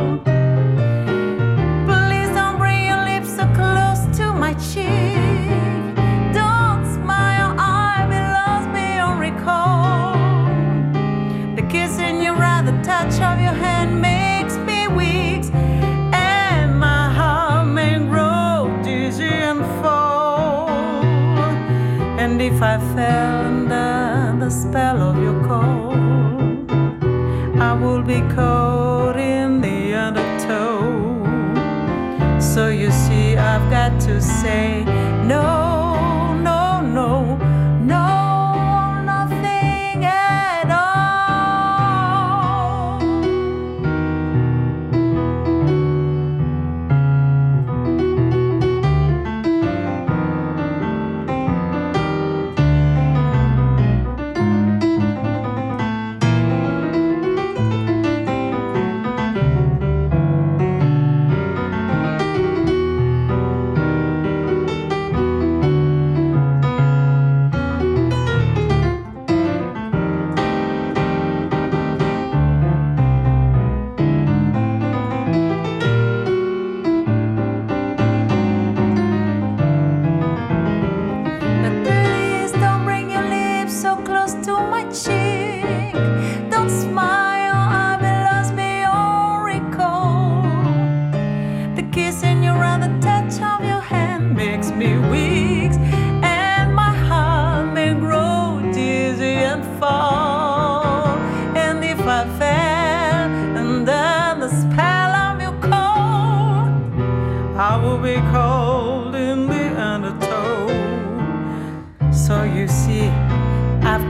If 22.59 22.65
I 22.65 22.79
fell 22.97 23.47
under 23.47 24.45
the 24.45 24.51
spell 24.51 25.01
of 25.01 25.23
your 25.23 25.41
call, 25.47 25.93
I 27.63 27.73
will 27.73 28.03
be 28.03 28.21
caught 28.35 29.17
in 29.17 29.61
the 29.61 29.95
undertow. 29.95 30.81
So 32.41 32.67
you 32.67 32.91
see, 32.91 33.37
I've 33.37 33.71
got 33.71 34.01
to 34.09 34.21
say 34.21 34.83
no, 35.25 35.68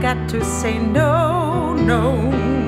had 0.09 0.27
to 0.27 0.43
say 0.43 0.79
no, 0.79 1.75
no. 1.75 2.58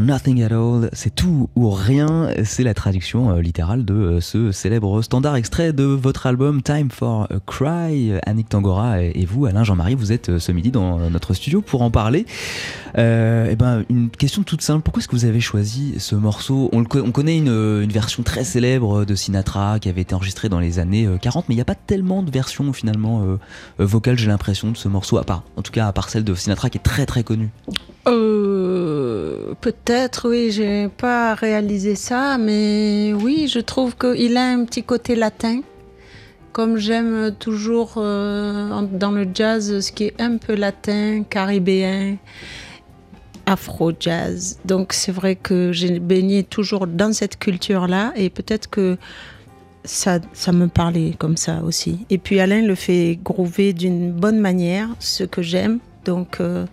Nothing 0.00 0.42
at 0.42 0.54
All, 0.54 0.88
c'est 0.92 1.14
tout 1.14 1.50
ou 1.56 1.70
rien, 1.70 2.30
c'est 2.44 2.62
la 2.62 2.74
traduction 2.74 3.30
euh, 3.30 3.40
littérale 3.40 3.84
de 3.84 3.94
euh, 3.94 4.20
ce 4.20 4.52
célèbre 4.52 5.02
standard 5.02 5.36
extrait 5.36 5.72
de 5.72 5.84
votre 5.84 6.26
album 6.26 6.62
Time 6.62 6.90
for 6.90 7.24
a 7.24 7.40
Cry. 7.46 8.12
Annick 8.24 8.48
Tangora 8.48 9.02
et 9.02 9.18
et 9.18 9.26
vous, 9.26 9.46
Alain 9.46 9.64
Jean-Marie, 9.64 9.94
vous 9.94 10.12
êtes 10.12 10.28
euh, 10.28 10.38
ce 10.38 10.52
midi 10.52 10.70
dans 10.70 11.10
notre 11.10 11.34
studio 11.34 11.60
pour 11.60 11.82
en 11.82 11.90
parler. 11.90 12.24
Euh, 12.96 13.48
eh 13.50 13.56
ben, 13.56 13.84
une 13.90 14.10
question 14.10 14.42
toute 14.42 14.62
simple, 14.62 14.82
pourquoi 14.82 15.00
est-ce 15.00 15.08
que 15.08 15.16
vous 15.16 15.24
avez 15.24 15.40
choisi 15.40 15.94
ce 15.98 16.14
morceau? 16.14 16.70
On, 16.72 16.84
connaît 16.84 17.36
une, 17.36 17.86
version 17.86 18.22
très 18.22 18.44
célèbre 18.44 19.04
de 19.04 19.14
Sinatra 19.14 19.78
qui 19.78 19.88
avait 19.88 20.02
été 20.02 20.14
enregistrée 20.14 20.48
dans 20.48 20.60
les 20.60 20.78
années 20.78 21.06
euh, 21.06 21.18
40, 21.18 21.48
mais 21.48 21.54
il 21.54 21.58
n'y 21.58 21.62
a 21.62 21.66
pas 21.66 21.74
tellement 21.74 22.22
de 22.22 22.30
versions 22.30 22.72
finalement 22.72 23.24
euh, 23.24 23.36
vocales, 23.78 24.18
j'ai 24.18 24.28
l'impression, 24.28 24.70
de 24.70 24.76
ce 24.76 24.88
morceau, 24.88 25.18
à 25.18 25.24
part, 25.24 25.42
en 25.56 25.62
tout 25.62 25.72
cas 25.72 25.86
à 25.86 25.92
part 25.92 26.08
celle 26.08 26.24
de 26.24 26.34
Sinatra 26.34 26.70
qui 26.70 26.78
est 26.78 26.82
très 26.82 27.06
très 27.06 27.24
connue. 27.24 27.50
Euh, 28.06 29.47
Peut-être, 29.68 30.30
oui, 30.30 30.50
j'ai 30.50 30.88
pas 30.88 31.34
réalisé 31.34 31.94
ça, 31.94 32.38
mais 32.38 33.12
oui, 33.12 33.48
je 33.52 33.58
trouve 33.58 33.94
qu'il 33.96 34.38
a 34.38 34.48
un 34.48 34.64
petit 34.64 34.82
côté 34.82 35.14
latin. 35.14 35.60
Comme 36.52 36.78
j'aime 36.78 37.34
toujours 37.38 37.96
euh, 37.98 38.80
dans 38.90 39.10
le 39.10 39.28
jazz 39.34 39.80
ce 39.80 39.92
qui 39.92 40.04
est 40.04 40.18
un 40.22 40.38
peu 40.38 40.54
latin, 40.54 41.22
caribéen, 41.28 42.16
afro-jazz. 43.44 44.58
Donc 44.64 44.94
c'est 44.94 45.12
vrai 45.12 45.36
que 45.36 45.70
j'ai 45.70 45.98
baigné 45.98 46.44
toujours 46.44 46.86
dans 46.86 47.12
cette 47.12 47.38
culture-là 47.38 48.14
et 48.16 48.30
peut-être 48.30 48.70
que 48.70 48.96
ça, 49.84 50.18
ça 50.32 50.52
me 50.52 50.68
parlait 50.68 51.12
comme 51.18 51.36
ça 51.36 51.60
aussi. 51.62 52.06
Et 52.08 52.16
puis 52.16 52.40
Alain 52.40 52.62
le 52.62 52.74
fait 52.74 53.18
groover 53.22 53.74
d'une 53.74 54.12
bonne 54.12 54.40
manière, 54.40 54.88
ce 54.98 55.24
que 55.24 55.42
j'aime. 55.42 55.78
Donc, 56.06 56.40
euh, 56.40 56.64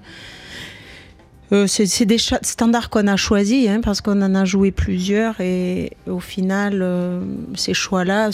euh, 1.51 1.67
c'est 1.67 2.05
des 2.05 2.17
standards 2.17 2.89
qu'on 2.89 3.07
a 3.07 3.15
choisis, 3.15 3.67
hein, 3.69 3.81
parce 3.83 4.01
qu'on 4.01 4.21
en 4.21 4.33
a 4.35 4.45
joué 4.45 4.71
plusieurs. 4.71 5.39
Et 5.41 5.91
au 6.07 6.19
final, 6.19 6.79
euh, 6.81 7.21
ces 7.55 7.73
choix-là 7.73 8.29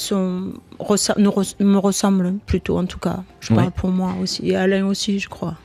me 0.79 1.77
ressemblent 1.77 2.33
plutôt, 2.45 2.77
en 2.77 2.85
tout 2.85 2.99
cas. 2.99 3.23
Je 3.39 3.51
Ouais. 3.53 3.59
parle 3.59 3.71
pour 3.71 3.89
moi 3.89 4.15
aussi. 4.21 4.49
Et 4.49 4.55
Alain 4.55 4.85
aussi, 4.85 5.19
je 5.19 5.29
crois. 5.29 5.55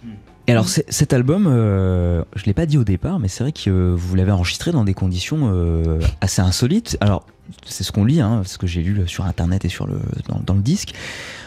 Et 0.49 0.53
alors 0.53 0.69
cet 0.69 1.13
album, 1.13 1.47
euh, 1.49 2.23
je 2.37 2.45
l'ai 2.45 2.55
pas 2.55 2.67
dit 2.67 2.79
au 2.79 2.85
départ, 2.85 3.19
mais 3.19 3.27
c'est 3.27 3.43
vrai 3.43 3.51
que 3.53 3.93
vous 3.97 4.15
l'avez 4.15 4.31
enregistré 4.31 4.71
dans 4.71 4.85
des 4.85 4.95
conditions 4.95 5.51
euh, 5.53 5.99
assez 6.21 6.41
insolites. 6.41 6.97
Alors 7.01 7.27
c'est 7.65 7.83
ce 7.83 7.91
qu'on 7.91 8.05
lit, 8.05 8.21
hein, 8.21 8.43
ce 8.45 8.57
que 8.57 8.69
j'ai 8.69 8.81
lu 8.83 9.09
sur 9.09 9.25
internet 9.25 9.65
et 9.65 9.69
sur 9.69 9.89
le 9.89 9.99
dans, 10.29 10.41
dans 10.47 10.55
le 10.55 10.61
disque, 10.63 10.93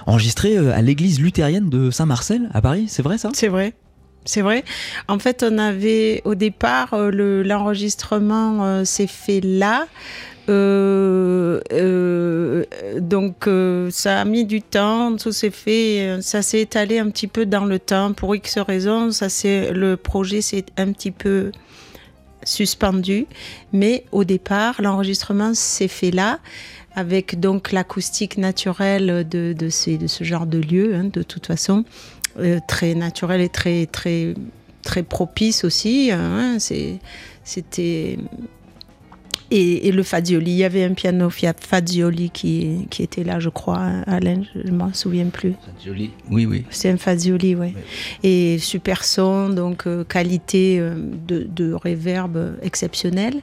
enregistré 0.05 0.57
à 0.57 0.81
l'église 0.81 1.21
luthérienne 1.21 1.69
de 1.69 1.91
Saint-Marcel 1.91 2.49
à 2.53 2.61
Paris, 2.61 2.85
c'est 2.89 3.01
vrai 3.01 3.17
ça? 3.17 3.29
C'est 3.33 3.47
vrai. 3.47 3.73
C'est 4.25 4.41
vrai. 4.41 4.63
En 5.07 5.17
fait, 5.17 5.43
on 5.47 5.57
avait 5.57 6.21
au 6.25 6.35
départ 6.35 6.93
euh, 6.93 7.09
le- 7.09 7.41
l'enregistrement 7.43 8.63
euh, 8.65 8.83
s'est 8.85 9.07
fait 9.07 9.41
là. 9.41 9.87
Euh, 10.49 11.59
donc 12.99 13.47
ça 13.91 14.21
a 14.21 14.25
mis 14.25 14.45
du 14.45 14.61
temps, 14.63 15.15
tout 15.15 15.31
s'est 15.31 15.51
fait, 15.51 16.17
ça 16.21 16.41
s'est 16.41 16.61
étalé 16.61 16.97
un 16.97 17.09
petit 17.11 17.27
peu 17.27 17.45
dans 17.45 17.65
le 17.65 17.77
temps 17.77 18.13
pour 18.13 18.35
X 18.35 18.57
raisons. 18.57 19.11
Ça 19.11 19.29
c'est 19.29 19.71
le 19.71 19.95
projet 19.95 20.41
s'est 20.41 20.65
un 20.77 20.91
petit 20.91 21.11
peu 21.11 21.51
suspendu, 22.43 23.27
mais 23.73 24.05
au 24.11 24.23
départ 24.23 24.81
l'enregistrement 24.81 25.53
s'est 25.53 25.87
fait 25.87 26.11
là 26.11 26.39
avec 26.95 27.39
donc 27.39 27.71
l'acoustique 27.71 28.37
naturelle 28.39 29.27
de, 29.29 29.53
de 29.53 29.69
ce 29.69 30.23
genre 30.23 30.47
de 30.47 30.57
lieu, 30.57 30.95
hein, 30.95 31.03
de 31.13 31.21
toute 31.21 31.45
façon, 31.45 31.85
euh, 32.37 32.59
très 32.67 32.95
naturel 32.95 33.41
et 33.41 33.49
très 33.49 33.85
très 33.85 34.33
très 34.81 35.03
propice 35.03 35.63
aussi. 35.63 36.11
hein, 36.11 36.57
C'était 36.59 38.17
et, 39.51 39.87
et 39.87 39.91
le 39.91 40.03
Fazioli, 40.03 40.51
il 40.51 40.57
y 40.57 40.63
avait 40.63 40.83
un 40.83 40.93
piano 40.93 41.29
Fazioli 41.31 42.29
qui, 42.29 42.85
qui 42.91 43.01
était 43.01 43.23
là, 43.23 43.39
je 43.39 43.49
crois, 43.49 43.79
Alain, 44.05 44.43
je 44.53 44.71
ne 44.71 44.77
m'en 44.77 44.93
souviens 44.93 45.25
plus. 45.25 45.53
Joli. 45.83 46.11
Oui, 46.29 46.45
oui. 46.45 46.65
C'est 46.69 46.89
un 46.91 46.97
Fazioli, 46.97 47.55
ouais. 47.55 47.73
Et 48.21 48.59
super 48.59 49.03
son, 49.03 49.49
donc 49.49 49.87
euh, 49.87 50.03
qualité 50.03 50.77
euh, 50.79 50.93
de, 51.27 51.47
de 51.49 51.73
reverb 51.73 52.57
exceptionnelle. 52.61 53.41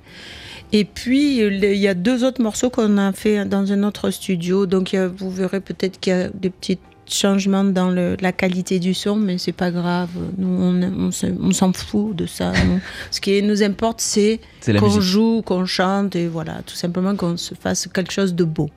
Et 0.72 0.84
puis, 0.84 1.38
il 1.38 1.64
y 1.74 1.88
a 1.88 1.94
deux 1.94 2.22
autres 2.22 2.40
morceaux 2.40 2.70
qu'on 2.70 2.98
a 2.98 3.12
fait 3.12 3.44
dans 3.44 3.72
un 3.72 3.82
autre 3.82 4.10
studio. 4.10 4.66
Donc, 4.66 4.94
vous 4.94 5.30
verrez 5.30 5.60
peut-être 5.60 5.98
qu'il 5.98 6.12
y 6.12 6.16
a 6.16 6.28
des 6.28 6.50
petits 6.50 6.78
changements 7.12 7.64
dans 7.64 7.90
le- 7.90 8.16
la 8.20 8.32
qualité 8.32 8.78
du 8.78 8.94
son, 8.94 9.16
mais 9.16 9.38
c'est 9.38 9.52
pas 9.52 9.70
grave. 9.70 10.08
Nous, 10.38 10.48
on, 10.48 10.82
on 10.82 11.10
se- 11.10 11.26
on 11.40 11.52
s'en 11.52 11.72
fout 11.72 12.14
de 12.16 12.26
ça. 12.26 12.52
nous. 12.66 12.80
Ce 13.10 13.20
qui 13.20 13.42
nous 13.42 13.62
importe, 13.62 14.00
c'est 14.00 14.40
qu'on 14.78 15.00
joue, 15.00 15.42
qu'on 15.42 15.64
chante, 15.66 16.16
et 16.16 16.26
voilà, 16.28 16.62
tout 16.66 16.74
simplement 16.74 17.14
qu'on 17.16 17.36
se 17.36 17.54
fasse 17.54 17.88
quelque 17.92 18.12
chose 18.12 18.34
de 18.34 18.44
beau. 18.44 18.68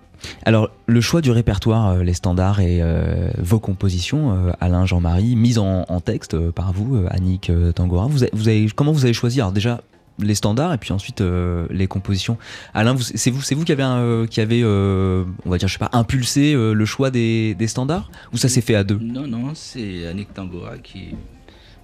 Alors, 0.46 0.70
le 0.86 1.00
choix 1.00 1.22
du 1.22 1.32
répertoire, 1.32 1.92
euh, 1.92 2.04
les 2.04 2.14
standards 2.14 2.60
et 2.60 2.80
euh, 2.82 3.30
vos 3.38 3.60
compositions, 3.60 4.34
euh, 4.34 4.52
Alain, 4.60 4.86
Jean-Marie, 4.86 5.36
mises 5.38 5.58
en, 5.60 5.86
en 5.88 6.00
texte 6.02 6.38
par 6.52 6.74
vous, 6.74 7.06
Annick 7.10 7.50
Tangora, 7.76 8.08
vous 8.08 8.24
avez, 8.24 8.32
vous 8.34 8.48
avez- 8.50 8.68
comment 8.76 8.92
vous 8.92 9.06
avez 9.06 9.14
choisi? 9.14 9.40
Alors 9.40 9.54
déjà 9.54 9.82
les 10.20 10.36
standards 10.36 10.74
et 10.74 10.78
puis 10.78 10.92
ensuite 10.94 11.22
euh, 11.22 11.66
les 11.70 11.88
compositions. 11.88 12.38
Alain, 12.74 12.94
vous- 12.94 13.02
c'est 13.04 13.32
vous, 13.32 13.42
c'est 13.42 13.56
vous 13.56 13.64
qui 13.66 13.72
avez, 13.72 13.84
un, 13.84 13.98
euh, 13.98 14.28
qui 14.28 14.42
avez, 14.42 14.62
euh, 14.64 15.24
on 15.46 15.50
va 15.50 15.58
dire, 15.58 15.68
je 15.68 15.74
sais 15.74 15.80
pas, 15.80 15.90
impulsé 15.94 16.54
le 16.54 16.86
choix 16.86 17.12
des, 17.12 17.56
des 17.56 17.68
standards 17.68 18.12
ou 18.34 18.38
ça 18.38 18.50
s'est 18.50 18.62
fait 18.62 18.76
à 18.76 18.84
deux? 18.84 19.00
Non, 19.02 19.28
non, 19.28 19.52
c'est 19.56 20.08
Annick 20.08 20.34
Tangora 20.34 20.78
qui, 20.78 21.16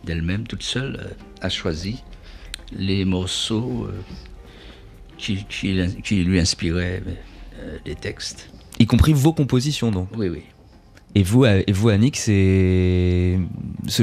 d'elle-même, 0.03 0.45
toute 0.47 0.63
seule, 0.63 1.15
a 1.41 1.49
choisi 1.49 2.03
les 2.71 3.05
morceaux 3.05 3.87
qui, 5.17 5.45
qui, 5.49 5.79
qui 6.03 6.23
lui 6.23 6.39
inspiraient 6.39 7.01
les 7.85 7.95
textes. 7.95 8.49
Y 8.79 8.85
compris 8.85 9.13
vos 9.13 9.31
compositions 9.31 9.91
donc? 9.91 10.09
Oui, 10.17 10.27
oui. 10.29 10.43
Et 11.17 11.23
vous, 11.23 11.45
euh, 11.45 11.63
et 11.65 11.71
vous 11.71 11.87
Annick, 11.87 12.17
ce 12.17 13.37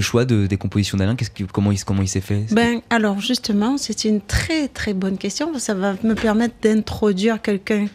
choix 0.00 0.24
de, 0.24 0.46
des 0.46 0.56
compositions 0.56 0.96
d'Alain, 0.96 1.14
comment 1.52 1.70
il, 1.70 1.84
comment 1.84 2.00
il 2.00 2.08
s'est 2.08 2.22
fait? 2.22 2.46
Ben, 2.52 2.80
alors 2.88 3.20
justement, 3.20 3.76
c'est 3.76 4.04
une 4.04 4.22
très 4.22 4.68
très 4.68 4.94
bonne 4.94 5.18
question. 5.18 5.52
Ça 5.58 5.74
va 5.74 5.94
me 6.02 6.14
permettre 6.14 6.54
d'introduire 6.62 7.42
quelqu'un 7.42 7.86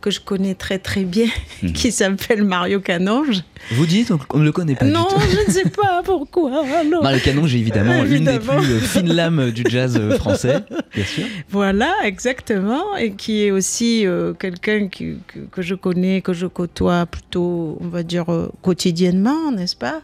que 0.00 0.10
je 0.10 0.20
connais 0.20 0.54
très 0.54 0.78
très 0.78 1.04
bien, 1.04 1.28
qui 1.74 1.92
s'appelle 1.92 2.44
Mario 2.44 2.80
Canonge. 2.80 3.42
Vous 3.72 3.86
dites, 3.86 4.12
on, 4.32 4.38
ne 4.38 4.44
le 4.44 4.52
connaît 4.52 4.74
pas 4.74 4.84
non, 4.84 5.08
du 5.08 5.14
tout. 5.14 5.20
je 5.30 5.46
ne 5.48 5.52
sais 5.52 5.70
pas 5.70 6.02
pourquoi. 6.04 6.64
alors. 6.64 7.02
Mario 7.02 7.20
Canon, 7.20 7.46
j'ai 7.46 7.58
évidemment 7.58 8.02
l'une 8.02 8.24
des 8.24 8.34
Évidemment. 8.34 8.60
plus 8.60 8.72
euh, 8.74 8.80
fines 8.80 9.12
lames 9.12 9.50
du 9.50 9.64
jazz 9.68 9.96
euh, 9.96 10.16
français, 10.16 10.60
bien 10.94 11.04
sûr. 11.04 11.24
Voilà, 11.50 11.92
exactement. 12.04 12.96
Et 12.96 13.12
qui 13.12 13.44
est 13.44 13.50
aussi 13.50 14.06
euh, 14.06 14.34
quelqu'un 14.34 14.88
que, 14.88 15.16
que 15.50 15.62
je 15.62 15.74
connais, 15.74 16.20
que 16.20 16.32
je 16.32 16.46
côtoie 16.46 17.06
plutôt, 17.06 17.78
on 17.80 17.88
va 17.88 18.02
dire, 18.02 18.32
euh, 18.32 18.50
quotidiennement, 18.62 19.50
n'est-ce 19.52 19.76
pas? 19.76 20.02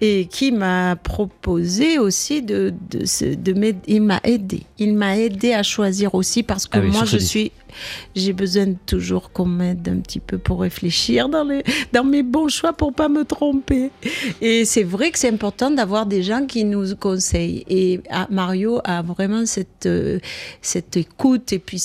Et 0.00 0.26
qui 0.26 0.52
m'a 0.52 0.96
proposé 0.96 1.98
aussi 1.98 2.42
de... 2.42 2.72
de, 2.90 3.52
m'aider. 3.52 3.78
Il 3.86 4.02
m'a 4.02 4.20
aidé. 4.24 4.62
Il 4.78 4.94
m'a 4.94 5.16
aidé 5.16 5.52
à 5.52 5.62
choisir 5.62 6.14
aussi 6.14 6.42
parce 6.42 6.66
que 6.66 6.78
Ah 6.78 6.82
oui, 6.82 6.90
moi, 6.90 7.04
je 7.04 7.18
suis... 7.18 7.52
J'ai 8.14 8.32
besoin 8.32 8.74
toujours 8.86 9.32
qu'on 9.32 9.46
m'aide 9.46 9.88
un 9.88 9.98
petit 9.98 10.20
peu 10.20 10.38
pour 10.38 10.60
réfléchir 10.60 11.28
dans, 11.28 11.44
les, 11.44 11.62
dans 11.92 12.04
mes 12.04 12.22
bons 12.22 12.48
choix 12.48 12.72
pour 12.72 12.92
pas 12.92 13.08
me 13.08 13.24
tromper. 13.24 13.90
Et 14.40 14.64
c'est 14.64 14.82
vrai 14.82 15.10
que 15.10 15.18
c'est 15.18 15.28
important 15.28 15.70
d'avoir 15.70 16.06
des 16.06 16.22
gens 16.22 16.46
qui 16.46 16.64
nous 16.64 16.94
conseillent. 16.96 17.64
Et 17.68 18.00
ah, 18.10 18.26
Mario 18.30 18.80
a 18.84 19.02
vraiment 19.02 19.46
cette, 19.46 19.86
euh, 19.86 20.18
cette 20.62 20.96
écoute 20.96 21.52
et 21.52 21.58
puis 21.58 21.78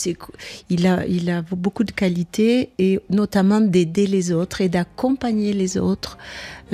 il, 0.69 0.87
a, 0.87 1.05
il 1.07 1.29
a 1.29 1.41
beaucoup 1.41 1.83
de 1.83 1.91
qualités 1.91 2.69
et 2.79 2.99
notamment 3.09 3.61
d'aider 3.61 4.07
les 4.07 4.31
autres 4.31 4.61
et 4.61 4.69
d'accompagner 4.69 5.53
les 5.53 5.77
autres, 5.77 6.17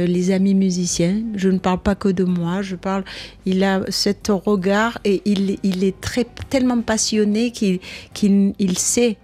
les 0.01 0.31
amis 0.31 0.55
musiciens. 0.55 1.21
Je 1.35 1.49
ne 1.49 1.57
parle 1.57 1.81
pas 1.81 1.95
que 1.95 2.09
de 2.09 2.23
moi, 2.23 2.62
je 2.62 2.75
parle. 2.75 3.03
Il 3.45 3.63
a 3.63 3.81
cet 3.89 4.27
regard 4.29 4.99
et 5.05 5.21
il, 5.25 5.57
il 5.63 5.83
est 5.83 5.99
très, 5.99 6.25
tellement 6.49 6.81
passionné 6.81 7.51
qu'il, 7.51 7.79
qu'il 8.13 8.53
il 8.59 8.77
sait 8.77 9.17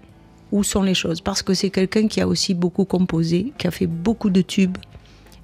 où 0.52 0.62
sont 0.62 0.82
les 0.82 0.94
choses 0.94 1.20
parce 1.20 1.42
que 1.42 1.54
c'est 1.54 1.70
quelqu'un 1.70 2.06
qui 2.06 2.20
a 2.20 2.28
aussi 2.28 2.54
beaucoup 2.54 2.84
composé, 2.84 3.52
qui 3.58 3.66
a 3.66 3.70
fait 3.70 3.86
beaucoup 3.86 4.30
de 4.30 4.42
tubes 4.42 4.78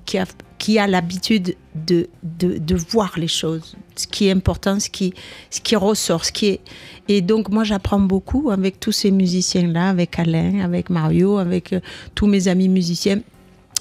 qui 0.05 0.19
a, 0.19 0.27
qui 0.59 0.79
a 0.79 0.87
l'habitude 0.87 1.57
de, 1.75 2.09
de, 2.23 2.59
de 2.59 2.75
voir 2.75 3.13
les 3.17 3.29
choses, 3.29 3.77
ce 3.97 4.07
qui 4.07 4.29
est 4.29 4.31
important, 4.31 4.79
ce 4.81 4.91
qui, 4.91 5.15
ce 5.51 5.61
qui 5.61 5.77
ressort, 5.77 6.25
ce 6.25 6.33
qui 6.33 6.47
est... 6.47 6.61
Et 7.09 7.21
donc 7.21 7.49
moi 7.49 7.65
j'apprends 7.65 8.01
beaucoup 8.01 8.51
avec 8.51 8.81
tous 8.81 8.93
ces 8.93 9.11
musiciens-là, 9.11 9.89
avec 9.89 10.19
Alain, 10.19 10.61
avec 10.61 10.91
Mario, 10.91 11.39
avec 11.39 11.73
euh, 11.73 11.81
tous 12.15 12.27
mes 12.27 12.49
amis 12.49 12.69
musiciens. 12.69 13.21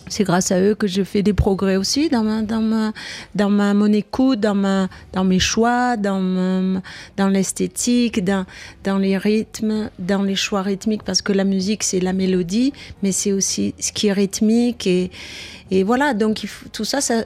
C'est 0.07 0.23
grâce 0.23 0.51
à 0.51 0.59
eux 0.59 0.75
que 0.75 0.87
je 0.87 1.03
fais 1.03 1.23
des 1.23 1.33
progrès 1.33 1.77
aussi 1.77 2.09
dans 2.09 2.23
ma, 2.23 2.41
dans 2.41 2.61
ma, 2.61 2.91
dans 3.35 3.49
ma 3.49 3.73
mon 3.73 3.91
écoute, 3.93 4.39
dans 4.39 4.55
ma, 4.55 4.89
dans 5.13 5.23
mes 5.23 5.39
choix, 5.39 5.95
dans 5.95 6.81
dans 7.17 7.27
l'esthétique, 7.27 8.23
dans, 8.23 8.45
dans 8.83 8.97
les 8.97 9.17
rythmes, 9.17 9.89
dans 9.99 10.23
les 10.23 10.35
choix 10.35 10.61
rythmiques, 10.63 11.03
parce 11.03 11.21
que 11.21 11.31
la 11.31 11.43
musique 11.43 11.83
c'est 11.83 11.99
la 11.99 12.13
mélodie, 12.13 12.73
mais 13.03 13.11
c'est 13.11 13.31
aussi 13.31 13.73
ce 13.79 13.91
qui 13.91 14.07
est 14.07 14.13
rythmique 14.13 14.85
et 14.85 15.11
voilà. 15.83 16.13
Donc 16.13 16.45
tout 16.73 16.83
ça, 16.83 16.99
ça, 17.01 17.17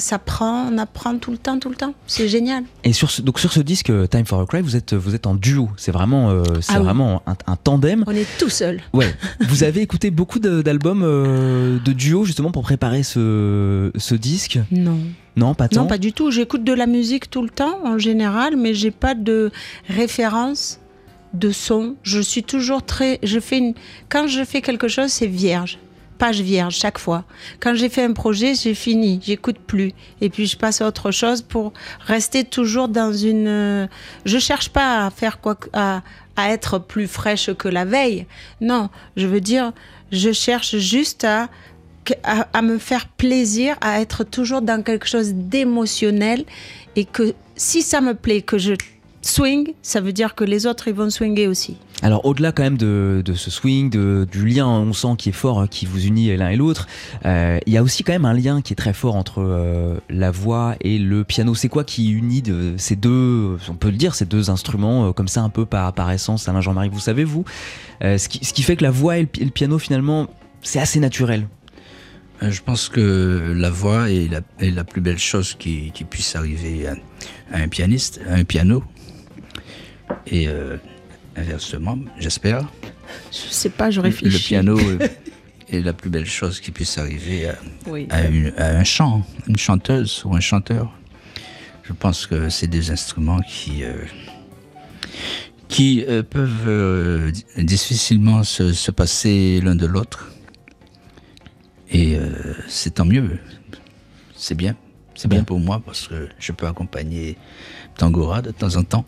s'apprend, 0.00 0.68
on 0.72 0.78
apprend 0.78 1.18
tout 1.18 1.30
le 1.30 1.38
temps, 1.38 1.58
tout 1.58 1.68
le 1.68 1.74
temps. 1.74 1.94
C'est 2.06 2.28
génial. 2.28 2.64
Et 2.84 2.92
sur 2.92 3.10
ce, 3.10 3.22
donc 3.22 3.38
sur 3.38 3.52
ce 3.52 3.60
disque 3.60 3.90
euh, 3.90 4.06
Time 4.06 4.24
for 4.24 4.40
a 4.40 4.46
Cry, 4.46 4.62
vous 4.62 4.76
êtes, 4.76 4.94
vous 4.94 5.14
êtes 5.14 5.26
en 5.26 5.34
duo. 5.34 5.68
C'est 5.76 5.92
vraiment, 5.92 6.30
euh, 6.30 6.42
c'est 6.60 6.72
Ah 6.74 6.78
oui. 6.78 6.84
vraiment 6.84 7.22
un, 7.26 7.56
tandem. 7.56 8.04
On 8.06 8.14
est 8.14 8.26
tout 8.38 8.48
seul. 8.48 8.80
Ouais. 8.92 9.14
vous 9.48 9.62
avez 9.62 9.82
écouté 9.82 10.10
beaucoup 10.10 10.38
d'albums 10.38 11.02
euh, 11.04 11.78
de 11.78 11.92
duo 11.92 12.24
justement 12.24 12.50
pour 12.50 12.62
préparer 12.62 13.02
ce, 13.02 13.90
ce 13.96 14.14
disque? 14.14 14.58
Non. 14.70 14.98
Non, 15.36 15.54
pas 15.54 15.68
tant? 15.68 15.82
Non, 15.82 15.86
pas 15.86 15.98
du 15.98 16.12
tout. 16.12 16.30
J'écoute 16.30 16.64
de 16.64 16.72
la 16.72 16.86
musique 16.86 17.28
tout 17.28 17.42
le 17.42 17.50
temps 17.50 17.78
en 17.84 17.98
général, 17.98 18.56
mais 18.56 18.72
j'ai 18.72 18.92
pas 18.92 19.14
de 19.14 19.50
référence 19.88 20.78
de 21.34 21.50
son. 21.50 21.96
Je 22.02 22.20
suis 22.20 22.42
toujours 22.42 22.82
très. 22.84 23.18
Je 23.22 23.40
fais 23.40 23.58
une. 23.58 23.74
Quand 24.08 24.28
je 24.28 24.44
fais 24.44 24.62
quelque 24.62 24.88
chose, 24.88 25.10
c'est 25.10 25.26
vierge. 25.26 25.78
Page 26.24 26.40
vierge 26.40 26.74
chaque 26.76 26.96
fois. 26.98 27.24
Quand 27.60 27.74
j'ai 27.74 27.90
fait 27.90 28.02
un 28.02 28.14
projet, 28.14 28.54
j'ai 28.54 28.72
fini, 28.74 29.20
j'écoute 29.22 29.58
plus. 29.58 29.92
Et 30.22 30.30
puis 30.30 30.46
je 30.46 30.56
passe 30.56 30.80
à 30.80 30.86
autre 30.86 31.10
chose 31.10 31.42
pour 31.42 31.74
rester 32.06 32.44
toujours 32.44 32.88
dans 32.88 33.12
une. 33.12 33.46
euh, 33.46 33.86
Je 34.24 34.38
cherche 34.38 34.70
pas 34.70 35.04
à 35.04 35.10
faire 35.10 35.38
quoi, 35.42 35.54
à, 35.74 36.00
à 36.36 36.48
être 36.50 36.78
plus 36.78 37.08
fraîche 37.08 37.52
que 37.52 37.68
la 37.68 37.84
veille. 37.84 38.24
Non, 38.62 38.88
je 39.18 39.26
veux 39.26 39.42
dire, 39.42 39.72
je 40.12 40.32
cherche 40.32 40.78
juste 40.78 41.24
à, 41.24 41.50
à 42.54 42.62
me 42.62 42.78
faire 42.78 43.06
plaisir, 43.08 43.76
à 43.82 44.00
être 44.00 44.24
toujours 44.24 44.62
dans 44.62 44.82
quelque 44.82 45.06
chose 45.06 45.34
d'émotionnel 45.34 46.46
et 46.96 47.04
que 47.04 47.34
si 47.54 47.82
ça 47.82 48.00
me 48.00 48.14
plaît, 48.14 48.40
que 48.40 48.56
je 48.56 48.72
swing, 49.26 49.72
ça 49.82 50.00
veut 50.00 50.12
dire 50.12 50.34
que 50.34 50.44
les 50.44 50.66
autres 50.66 50.88
ils 50.88 50.94
vont 50.94 51.10
swinguer 51.10 51.46
aussi. 51.46 51.76
Alors 52.02 52.24
au-delà 52.26 52.52
quand 52.52 52.62
même 52.62 52.76
de, 52.76 53.22
de 53.24 53.34
ce 53.34 53.50
swing, 53.50 53.88
de, 53.88 54.26
du 54.30 54.44
lien 54.46 54.66
on 54.66 54.92
sent 54.92 55.14
qui 55.16 55.30
est 55.30 55.32
fort, 55.32 55.60
hein, 55.60 55.66
qui 55.66 55.86
vous 55.86 56.04
unit 56.06 56.36
l'un 56.36 56.50
et 56.50 56.56
l'autre, 56.56 56.86
euh, 57.24 57.58
il 57.66 57.72
y 57.72 57.78
a 57.78 57.82
aussi 57.82 58.04
quand 58.04 58.12
même 58.12 58.26
un 58.26 58.34
lien 58.34 58.60
qui 58.60 58.74
est 58.74 58.76
très 58.76 58.92
fort 58.92 59.16
entre 59.16 59.42
euh, 59.42 59.96
la 60.10 60.30
voix 60.30 60.76
et 60.82 60.98
le 60.98 61.24
piano. 61.24 61.54
C'est 61.54 61.68
quoi 61.68 61.84
qui 61.84 62.10
unit 62.10 62.42
de, 62.42 62.74
ces 62.76 62.96
deux, 62.96 63.56
on 63.68 63.74
peut 63.74 63.90
le 63.90 63.96
dire, 63.96 64.14
ces 64.14 64.26
deux 64.26 64.50
instruments 64.50 65.08
euh, 65.08 65.12
comme 65.12 65.28
ça 65.28 65.40
un 65.42 65.48
peu 65.48 65.64
par, 65.64 65.92
par 65.94 66.10
essence, 66.10 66.48
Alain 66.48 66.60
Jean-Marie, 66.60 66.90
vous 66.90 67.00
savez 67.00 67.24
vous, 67.24 67.44
euh, 68.02 68.18
ce, 68.18 68.28
qui, 68.28 68.44
ce 68.44 68.52
qui 68.52 68.62
fait 68.62 68.76
que 68.76 68.84
la 68.84 68.90
voix 68.90 69.16
et 69.16 69.22
le, 69.22 69.26
pi- 69.26 69.40
et 69.40 69.44
le 69.44 69.50
piano 69.50 69.78
finalement 69.78 70.26
c'est 70.60 70.80
assez 70.80 71.00
naturel? 71.00 71.46
Euh, 72.42 72.50
Je 72.50 72.62
pense 72.62 72.88
que 72.88 73.54
la 73.56 73.70
voix 73.70 74.10
est 74.10 74.28
la, 74.30 74.40
est 74.60 74.70
la 74.70 74.84
plus 74.84 75.00
belle 75.00 75.18
chose 75.18 75.54
qui, 75.58 75.92
qui 75.92 76.04
puisse 76.04 76.36
arriver 76.36 76.88
à, 76.88 76.94
à 77.52 77.60
un 77.62 77.68
pianiste, 77.68 78.20
à 78.28 78.34
un 78.34 78.44
piano. 78.44 78.82
Et 80.26 80.48
euh, 80.48 80.76
inversement, 81.36 81.98
j'espère, 82.18 82.66
Je 83.32 83.36
sais 83.50 83.70
pas, 83.70 83.90
je 83.90 84.00
le 84.00 84.04
réfléchis. 84.08 84.48
piano 84.48 84.78
euh, 84.78 84.98
est 85.70 85.80
la 85.80 85.92
plus 85.92 86.10
belle 86.10 86.26
chose 86.26 86.60
qui 86.60 86.70
puisse 86.70 86.98
arriver 86.98 87.48
à, 87.48 87.56
Oui. 87.86 88.06
à, 88.10 88.24
une- 88.26 88.52
à 88.56 88.68
un 88.70 88.84
chant, 88.84 89.24
une 89.46 89.56
chanteuse 89.56 90.22
ou 90.24 90.34
un 90.34 90.40
chanteur. 90.40 90.90
Je 91.84 91.92
pense 91.92 92.26
que 92.26 92.48
c'est 92.48 92.66
des 92.66 92.90
instruments 92.90 93.40
qui, 93.42 93.84
euh, 93.84 93.92
qui 95.68 96.04
euh, 96.08 96.22
peuvent 96.22 96.66
euh, 96.68 97.30
di- 97.30 97.44
difficilement 97.64 98.42
se, 98.42 98.72
se 98.72 98.90
passer 98.90 99.60
l'un 99.62 99.74
de 99.74 99.86
l'autre. 99.86 100.30
Et 101.90 102.16
euh, 102.16 102.30
c'est 102.68 102.94
tant 102.94 103.04
mieux. 103.04 103.38
C'est 104.34 104.54
bien. 104.54 104.76
C'est 105.14 105.28
bien 105.28 105.38
Bien. 105.40 105.44
pour 105.44 105.60
moi 105.60 105.80
parce 105.84 106.08
que 106.08 106.28
je 106.40 106.50
peux 106.52 106.66
accompagner 106.66 107.36
Tangora 107.96 108.42
de 108.42 108.50
temps 108.50 108.74
en 108.76 108.82
temps. 108.82 109.04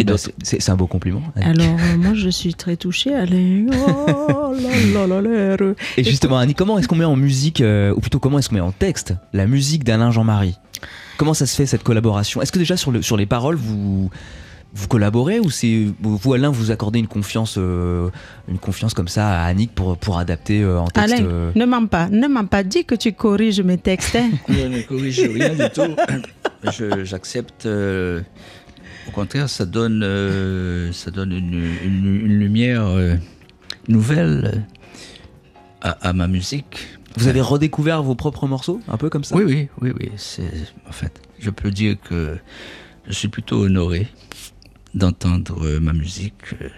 Et 0.00 0.04
d'autres. 0.04 0.30
c'est- 0.42 0.68
un 0.70 0.76
beau 0.76 0.86
compliment. 0.86 1.22
Alors 1.36 1.66
euh, 1.66 1.96
moi 1.98 2.14
je 2.14 2.28
suis 2.28 2.54
très 2.54 2.76
touchée, 2.76 3.14
Alain. 3.14 3.66
Oh 3.72 4.52
là 4.54 5.06
là 5.06 5.06
là 5.06 5.20
là 5.22 5.56
là. 5.56 5.72
Et 5.96 6.04
justement, 6.04 6.38
Annie, 6.38 6.54
comment 6.54 6.78
est-ce 6.78 6.88
qu'on 6.88 6.96
met 6.96 7.04
en 7.04 7.16
musique, 7.16 7.60
euh, 7.60 7.92
ou 7.94 8.00
plutôt 8.00 8.18
comment 8.18 8.38
est-ce 8.38 8.48
qu'on 8.48 8.54
met 8.56 8.60
en 8.60 8.72
texte, 8.72 9.14
la 9.32 9.46
musique 9.46 9.84
d'Alain 9.84 10.10
Jean-Marie? 10.10 10.56
Comment 11.18 11.34
ça 11.34 11.46
se 11.46 11.54
fait 11.56 11.66
cette 11.66 11.82
collaboration? 11.82 12.40
Est-ce 12.40 12.50
que 12.52 12.58
déjà 12.58 12.76
sur, 12.76 12.90
le, 12.92 13.02
sur 13.02 13.16
les 13.16 13.26
paroles, 13.26 13.56
vous, 13.56 14.10
vous 14.72 14.88
collaborez 14.88 15.38
ou 15.40 15.50
c'est 15.50 15.86
vous, 16.00 16.32
Alain, 16.32 16.48
vous 16.50 16.70
accordez 16.70 16.98
une 16.98 17.08
confiance, 17.08 17.56
euh, 17.58 18.08
une 18.48 18.58
confiance 18.58 18.94
comme 18.94 19.08
ça 19.08 19.28
à 19.28 19.44
Annick 19.44 19.74
pour, 19.74 19.98
pour 19.98 20.18
adapter 20.18 20.62
euh, 20.62 20.78
en 20.80 20.86
texte 20.86 21.14
Alain, 21.14 21.24
euh, 21.26 21.50
ne 21.54 21.64
mens 21.66 21.86
pas, 21.86 22.08
ne 22.08 22.26
mens 22.28 22.46
pas, 22.46 22.62
dis 22.62 22.84
que 22.84 22.94
tu 22.94 23.12
corriges 23.12 23.60
mes 23.60 23.76
textes. 23.78 24.16
hein. 24.16 24.30
Je 24.48 24.66
ne 24.66 24.80
corrige 24.82 25.20
rien 25.20 25.50
du 25.50 25.70
tout. 25.74 25.94
J'accepte. 27.04 27.66
Euh, 29.10 29.12
au 29.12 29.14
contraire, 29.14 29.48
ça 29.48 29.66
donne, 29.66 30.02
euh, 30.04 30.92
ça 30.92 31.10
donne 31.10 31.32
une, 31.32 31.54
une- 31.84 32.20
une 32.26 32.38
lumière 32.38 32.86
euh, 32.86 33.16
nouvelle 33.88 34.64
à, 35.82 35.90
à 36.08 36.12
ma 36.12 36.26
musique. 36.28 36.86
Vous 37.16 37.26
avez 37.28 37.40
redécouvert 37.40 38.02
vos 38.02 38.14
propres 38.14 38.46
morceaux, 38.46 38.80
un 38.88 38.96
peu 38.96 39.10
comme 39.10 39.24
ça? 39.24 39.34
Oui, 39.36 39.42
oui, 39.44 39.68
oui, 39.80 39.92
oui. 39.98 40.10
En 40.88 40.92
fait, 40.92 41.20
je 41.38 41.50
peux 41.50 41.70
dire 41.70 41.96
que 42.08 42.36
je 43.06 43.12
suis 43.12 43.28
plutôt 43.28 43.64
honoré 43.64 44.06
d'entendre 44.94 45.64
euh, 45.66 45.80
ma 45.80 45.92
musique 45.92 46.54
euh, 46.62 46.68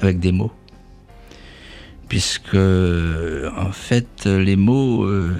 avec 0.00 0.18
des 0.18 0.32
mots, 0.32 0.52
puisque 2.08 2.54
euh, 2.54 3.50
en 3.56 3.72
fait, 3.72 4.24
les 4.26 4.56
mots, 4.56 5.04
euh, 5.04 5.30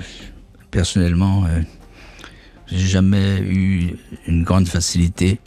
personnellement, 0.70 1.44
euh, 1.46 1.60
j'ai 2.68 2.86
jamais 2.86 3.40
eu 3.40 3.96
une 4.26 4.44
grande 4.44 4.66
facilité 4.68 5.40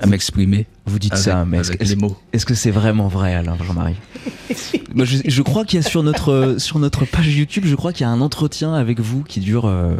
à 0.00 0.06
m'exprimer. 0.06 0.66
Vous 0.86 0.98
dites 0.98 1.12
avec, 1.12 1.24
ça, 1.24 1.44
mais 1.44 1.58
est-ce 1.58 1.70
avec 1.70 1.82
est-ce- 1.82 1.90
les 1.90 1.96
mots. 1.96 2.16
est-ce 2.32 2.44
que 2.46 2.54
c'est 2.54 2.70
vraiment 2.70 3.08
vrai, 3.08 3.34
Alain 3.34 3.56
Jean-Marie? 3.62 3.96
Je, 4.96 5.18
je 5.24 5.42
crois 5.42 5.64
qu'il 5.64 5.80
y 5.80 5.84
a 5.84 5.88
sur 5.88 6.04
notre, 6.04 6.54
sur 6.58 6.78
notre 6.78 7.04
page 7.04 7.34
YouTube, 7.34 7.64
je 7.66 7.74
crois 7.74 7.92
qu'il 7.92 8.02
y 8.02 8.04
a 8.04 8.10
un 8.10 8.20
entretien 8.20 8.74
avec 8.74 9.00
vous 9.00 9.22
qui 9.24 9.40
dure 9.40 9.66
euh, 9.66 9.94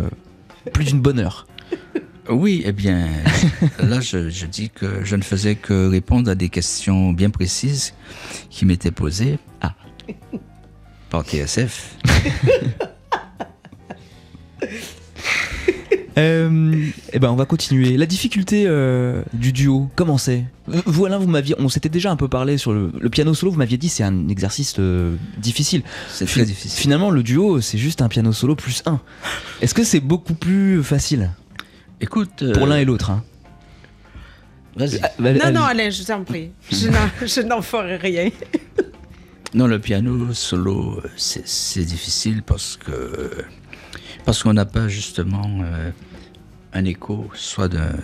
plus 0.72 0.84
d'une 0.84 1.00
bonne 1.00 1.18
heure. 1.18 1.48
Oui, 2.30 2.62
eh 2.64 2.70
bien, 2.72 3.08
là, 3.82 4.00
je, 4.00 4.30
je 4.30 4.46
dis 4.46 4.70
que 4.70 5.04
je 5.04 5.16
ne 5.16 5.22
faisais 5.22 5.56
que 5.56 5.88
répondre 5.88 6.30
à 6.30 6.36
des 6.36 6.48
questions 6.48 7.12
bien 7.12 7.30
précises 7.30 7.92
qui 8.50 8.64
m'étaient 8.66 8.92
posées 8.92 9.38
Ah. 9.62 9.74
par 11.10 11.24
TSF. 11.24 11.96
Euh, 16.16 16.86
eh 17.12 17.18
ben 17.18 17.30
on 17.30 17.34
va 17.34 17.44
continuer. 17.44 17.96
La 17.96 18.06
difficulté 18.06 18.64
euh, 18.66 19.22
du 19.32 19.52
duo, 19.52 19.90
comment 19.96 20.16
c'est? 20.16 20.44
Vous 20.68 21.04
Alain, 21.06 21.18
vous 21.18 21.26
m'aviez, 21.26 21.56
on 21.58 21.68
s'était 21.68 21.88
déjà 21.88 22.10
un 22.12 22.16
peu 22.16 22.28
parlé 22.28 22.56
sur 22.56 22.72
le, 22.72 22.92
le 22.98 23.10
piano 23.10 23.34
solo. 23.34 23.50
Vous 23.52 23.58
m'aviez 23.58 23.78
dit 23.78 23.88
c'est 23.88 24.04
un 24.04 24.28
exercice 24.28 24.76
euh, 24.78 25.16
difficile. 25.38 25.82
C'est 26.08 26.26
très 26.26 26.44
difficile. 26.44 26.80
Finalement, 26.80 27.10
le 27.10 27.22
duo 27.24 27.60
c'est 27.60 27.78
juste 27.78 28.00
un 28.00 28.08
piano 28.08 28.32
solo 28.32 28.54
plus 28.54 28.82
un. 28.86 29.00
Est-ce 29.60 29.74
que 29.74 29.82
c'est 29.84 30.00
beaucoup 30.00 30.34
plus 30.34 30.82
facile? 30.84 31.30
Écoute, 32.00 32.42
euh, 32.42 32.52
pour 32.52 32.66
l'un 32.66 32.76
et 32.78 32.84
l'autre 32.84 33.10
hein 33.10 33.24
vas-y. 34.76 34.98
Ah, 35.02 35.10
bah, 35.18 35.32
Non, 35.32 35.40
allez. 35.40 35.52
non, 35.54 35.62
Alain, 35.62 35.90
je 35.90 36.02
t'en 36.02 36.22
prie. 36.24 36.50
Je 36.70 36.88
n'en- 36.88 37.10
je 37.26 37.40
n'en 37.40 37.62
ferai 37.62 37.96
rien. 37.96 38.30
Non, 39.54 39.66
le 39.68 39.78
piano 39.78 40.32
solo, 40.32 41.00
c'est 41.16 41.46
c'est 41.46 41.84
difficile 41.84 42.42
parce 42.44 42.76
que 42.76 43.30
parce 44.24 44.42
qu'on 44.42 44.52
n'a 44.54 44.64
pas 44.64 44.88
justement 44.88 45.60
euh, 45.62 45.90
un 46.72 46.84
écho, 46.84 47.30
soit 47.34 47.68
d'un- 47.68 47.96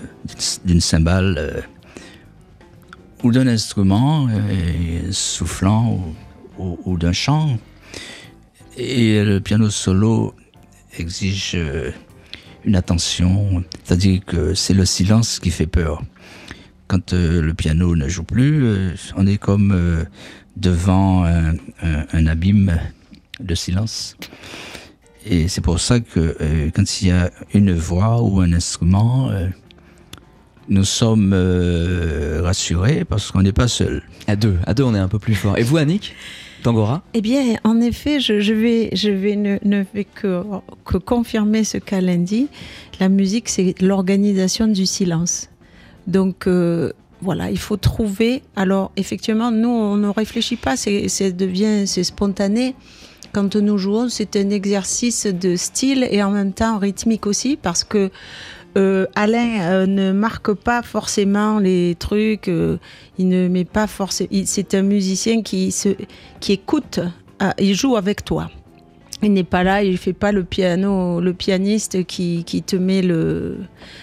d'une 0.64 0.80
cymbale 0.80 1.34
euh, 1.38 1.60
ou 3.22 3.32
d'un 3.32 3.46
instrument 3.46 4.28
euh, 4.30 5.12
soufflant 5.12 6.00
ou, 6.58 6.98
d'un 6.98 7.12
chant. 7.12 7.58
Et 8.76 9.24
le 9.24 9.40
piano 9.40 9.70
solo 9.70 10.34
exige 10.98 11.56
une 12.64 12.76
attention, 12.76 13.64
c'est-à-dire 13.82 14.20
que 14.26 14.52
c'est 14.54 14.74
le 14.74 14.84
silence 14.84 15.38
qui 15.40 15.50
fait 15.50 15.66
peur. 15.66 16.02
Quand 16.86 17.12
le 17.14 17.52
piano 17.54 17.96
ne 17.96 18.08
joue 18.08 18.24
plus, 18.24 19.00
on 19.16 19.26
est 19.26 19.38
comme 19.38 20.04
devant 20.56 21.24
un 21.24 22.26
abîme 22.26 22.78
de 23.40 23.54
silence. 23.54 24.16
Et 25.26 25.48
c'est 25.48 25.60
pour 25.60 25.80
ça 25.80 26.00
que 26.00 26.36
euh, 26.40 26.70
quand 26.74 27.02
il 27.02 27.08
y 27.08 27.10
a 27.10 27.30
une 27.52 27.72
voix 27.74 28.22
ou 28.22 28.40
un 28.40 28.52
instrument, 28.52 29.30
euh, 29.30 29.48
nous 30.68 30.84
sommes 30.84 31.32
euh, 31.34 32.40
rassurés 32.42 33.04
parce 33.04 33.30
qu'on 33.30 33.42
n'est 33.42 33.52
pas 33.52 33.68
seul. 33.68 34.02
À 34.26 34.36
deux, 34.36 34.56
à 34.66 34.72
deux 34.74 34.84
on 34.84 34.94
est 34.94 34.98
un 34.98 35.08
peu 35.08 35.18
plus 35.18 35.34
fort. 35.34 35.58
Et 35.58 35.62
vous 35.62 35.76
Annick 35.76 36.14
Tangora? 36.62 37.02
Eh 37.14 37.20
bien, 37.20 37.56
en 37.64 37.80
effet, 37.80 38.20
je, 38.20 38.40
je 38.40 38.52
vais, 38.54 38.90
je 38.92 39.10
vais 39.10 39.36
ne, 39.36 39.58
ne 39.64 39.84
vais 39.94 40.04
que, 40.04 40.42
que 40.84 40.98
confirmer 40.98 41.64
ce 41.64 41.78
qu'Alain 41.78 42.18
dit. 42.18 42.48
La 42.98 43.08
musique, 43.08 43.48
c'est 43.48 43.74
l'organisation 43.80 44.66
du 44.68 44.84
silence. 44.84 45.48
Donc, 46.06 46.46
euh, 46.46 46.92
voilà, 47.22 47.50
il 47.50 47.58
faut 47.58 47.76
trouver. 47.76 48.42
Alors, 48.56 48.92
effectivement, 48.96 49.50
nous, 49.50 49.68
on 49.68 49.96
ne 49.96 50.08
réfléchit 50.08 50.56
pas, 50.56 50.76
c'est 50.76 51.08
c'est 51.08 51.32
devient, 51.32 51.86
c'est 51.86 52.04
spontané. 52.04 52.74
Quand 53.32 53.54
nous 53.56 53.78
jouons, 53.78 54.08
c'est 54.08 54.34
un 54.36 54.50
exercice 54.50 55.26
de 55.26 55.56
style 55.56 56.06
et 56.10 56.22
en 56.22 56.30
même 56.30 56.52
temps 56.52 56.78
rythmique 56.78 57.26
aussi, 57.26 57.56
parce 57.56 57.84
que 57.84 58.10
euh, 58.76 59.06
Alain 59.14 59.60
euh, 59.62 59.86
ne 59.86 60.12
marque 60.12 60.52
pas 60.52 60.82
forcément 60.82 61.58
les 61.58 61.96
trucs. 61.98 62.48
euh, 62.48 62.78
il 63.18 63.28
ne 63.28 63.48
met 63.48 63.64
pas 63.64 63.86
forcément. 63.86 64.30
C'est 64.44 64.74
un 64.74 64.82
musicien 64.82 65.42
qui 65.42 65.74
écoute. 66.48 67.00
ah, 67.38 67.54
il 67.58 67.74
joue 67.74 67.96
avec 67.96 68.24
toi. 68.24 68.50
Il 69.22 69.34
n'est 69.34 69.44
pas 69.44 69.64
là, 69.64 69.82
il 69.82 69.98
fait 69.98 70.14
pas 70.14 70.32
le 70.32 70.44
piano, 70.44 71.20
le 71.20 71.34
pianiste 71.34 72.04
qui, 72.06 72.42
qui 72.44 72.62
te 72.62 72.76
met 72.76 73.02
le. 73.02 73.58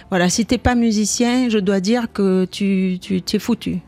Voilà, 0.10 0.30
si 0.30 0.46
t'es 0.46 0.60
pas 0.60 0.76
musicien, 0.76 1.50
je 1.50 1.58
dois 1.58 1.80
dire 1.80 2.12
que 2.14 2.46
tu, 2.46 3.00
tu 3.02 3.22
t'es 3.24 3.40
foutu. 3.40 3.80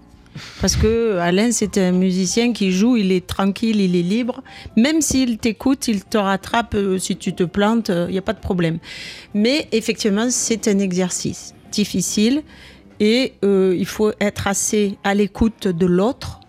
Parce 0.61 0.75
que 0.75 1.17
Alain, 1.17 1.51
c'est 1.51 1.77
un 1.77 1.91
musicien 1.91 2.53
qui 2.53 2.71
joue, 2.71 2.97
il 2.97 3.11
est 3.11 3.25
tranquille, 3.25 3.81
il 3.81 3.95
est 3.95 4.03
libre. 4.03 4.41
Même 4.77 5.01
s'il 5.01 5.37
t'écoute, 5.37 5.87
il 5.87 6.03
te 6.03 6.17
rattrape 6.17 6.75
euh, 6.75 6.97
si 6.97 7.17
tu 7.17 7.33
te 7.33 7.43
plantes, 7.43 7.89
il 7.89 8.11
n'y 8.11 8.17
a 8.17 8.21
pas 8.21 8.33
de 8.33 8.39
problème. 8.39 8.79
Mais 9.33 9.67
effectivement, 9.71 10.29
c'est 10.29 10.67
un 10.67 10.79
exercice 10.79 11.53
difficile 11.71 12.43
et 12.99 13.33
euh, 13.43 13.75
il 13.77 13.85
faut 13.85 14.11
être 14.19 14.47
assez 14.47 14.97
à 15.03 15.13
l'écoute 15.13 15.67
de 15.67 15.85
l'autre 15.85 16.39